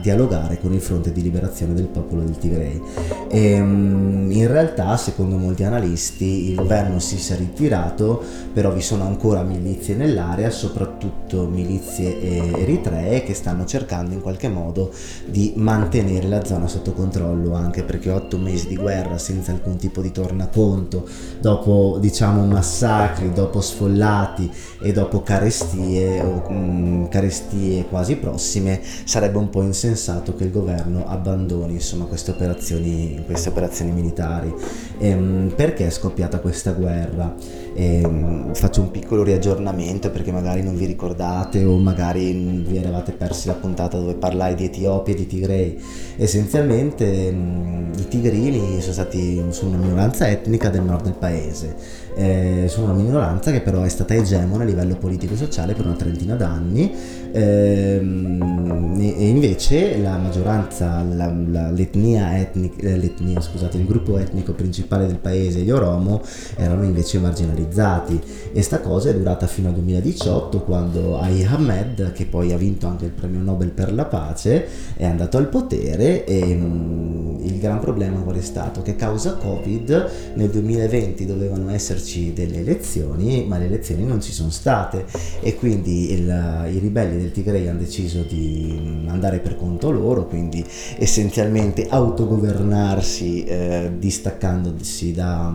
[0.00, 2.80] dialogare con il fronte di liberazione del popolo del Tigray.
[3.28, 9.04] E, um, in realtà secondo molti analisti, il governo si sia ritirato, però vi sono
[9.04, 14.92] ancora milizie nell'area, soprattutto milizie eh, eritree, che stanno cercando in qualche modo
[15.26, 20.00] di mantenere la zona sotto controllo, anche perché otto mesi di guerra senza alcun tipo
[20.00, 21.08] di tornaconto,
[21.40, 24.50] dopo diciamo massacri, dopo sfollati
[24.82, 31.06] e dopo carestie, o, mh, carestie quasi prossime, sarebbe un po' insensato che il governo
[31.06, 34.52] abbandoni insomma, queste operazioni, queste operazioni militari.
[34.98, 37.34] ehm, perché è scoppiata questa guerra.
[37.74, 42.32] Ehm, faccio un piccolo riaggiornamento perché magari non vi ricordate o magari
[42.66, 45.78] vi eravate persi la puntata dove parlai di Etiopia e di Tigrei.
[46.16, 51.74] Essenzialmente mh, i tigrini sono stati una minoranza etnica del nord del paese
[52.16, 56.34] eh, sono una minoranza che però è stata egemone a livello politico-sociale per una trentina
[56.34, 56.90] d'anni
[57.30, 64.52] ehm, e invece la maggioranza, la, la, l'etnia etnica, eh, l'etnia, scusate, il gruppo etnico
[64.52, 66.22] principale del paese, gli Oromo,
[66.56, 68.18] erano invece marginalizzati
[68.52, 72.86] e sta cosa è durata fino al 2018 quando Abiy Ahmed, che poi ha vinto
[72.86, 77.58] anche il premio Nobel per la pace, è andato al potere e mh, mm, il
[77.58, 78.80] gran problema qual è stato?
[78.80, 84.32] Che causa Covid nel 2020 dovevano esserci esserci delle elezioni, ma le elezioni non ci
[84.32, 85.04] sono state
[85.40, 90.64] e quindi il, i ribelli del Tigray hanno deciso di andare per conto loro, quindi
[90.98, 95.52] essenzialmente autogovernarsi eh, distaccandosi da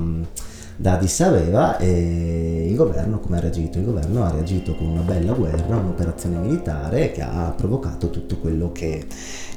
[0.82, 3.78] da Addis Abeba e il governo come ha reagito?
[3.78, 8.72] Il governo ha reagito con una bella guerra, un'operazione militare che ha provocato tutto quello
[8.72, 9.06] che,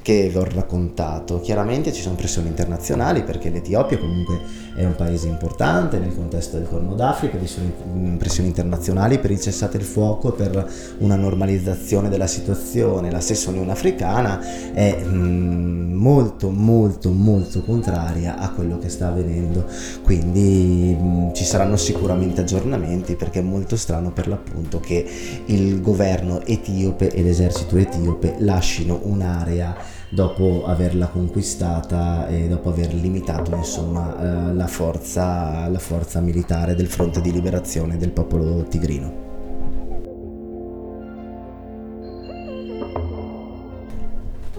[0.03, 1.41] che vi ho raccontato.
[1.41, 4.39] Chiaramente ci sono pressioni internazionali perché l'Etiopia comunque
[4.77, 5.54] è un paese importante
[5.99, 7.71] nel contesto del Corno d'Africa, vi sono
[8.19, 13.11] pressioni internazionali per il cessate il fuoco, per una normalizzazione della situazione.
[13.11, 14.41] La stessa Unione Africana
[14.73, 19.67] è mm, molto molto molto contraria a quello che sta avvenendo,
[20.03, 25.07] quindi mm, ci saranno sicuramente aggiornamenti perché è molto strano per l'appunto che
[25.47, 33.55] il governo etiope e l'esercito etiope lasciino un'area dopo averla conquistata e dopo aver limitato
[33.55, 39.33] insomma, eh, la, forza, la forza militare del fronte di liberazione del popolo tigrino.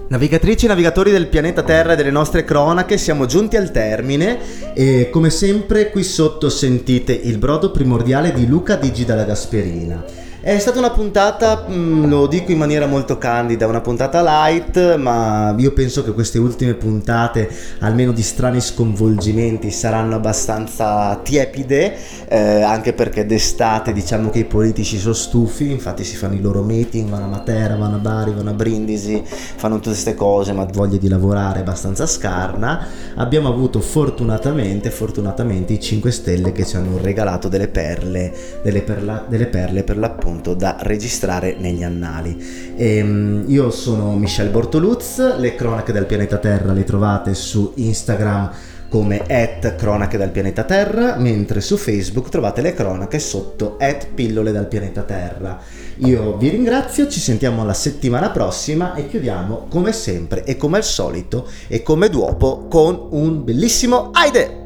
[0.08, 4.38] Navigatrici e navigatori del pianeta Terra e delle nostre cronache, siamo giunti al termine
[4.72, 10.25] e come sempre qui sotto sentite il brodo primordiale di Luca Digi dalla Gasperina.
[10.46, 15.52] È stata una puntata, mm, lo dico in maniera molto candida, una puntata light, ma
[15.58, 21.96] io penso che queste ultime puntate, almeno di strani sconvolgimenti, saranno abbastanza tiepide,
[22.28, 26.62] eh, anche perché d'estate diciamo che i politici sono stufi, infatti si fanno i loro
[26.62, 30.64] meeting, vanno a Matera, vanno a Bari, vanno a Brindisi, fanno tutte queste cose, ma
[30.72, 32.86] voglia di lavorare è abbastanza scarna.
[33.16, 38.32] Abbiamo avuto fortunatamente, fortunatamente i 5 Stelle che ci hanno regalato delle perle,
[38.62, 42.74] delle, perla, delle perle per l'appunto appunto da registrare negli annali.
[42.76, 48.50] E, ehm, io sono Michel Bortoluz, le cronache del pianeta Terra le trovate su Instagram
[48.88, 54.52] come at cronache dal pianeta Terra, mentre su Facebook trovate le cronache sotto at pillole
[54.52, 55.58] dal pianeta Terra.
[55.96, 60.84] Io vi ringrazio, ci sentiamo la settimana prossima e chiudiamo come sempre e come al
[60.84, 64.65] solito e come duopo con un bellissimo Aide!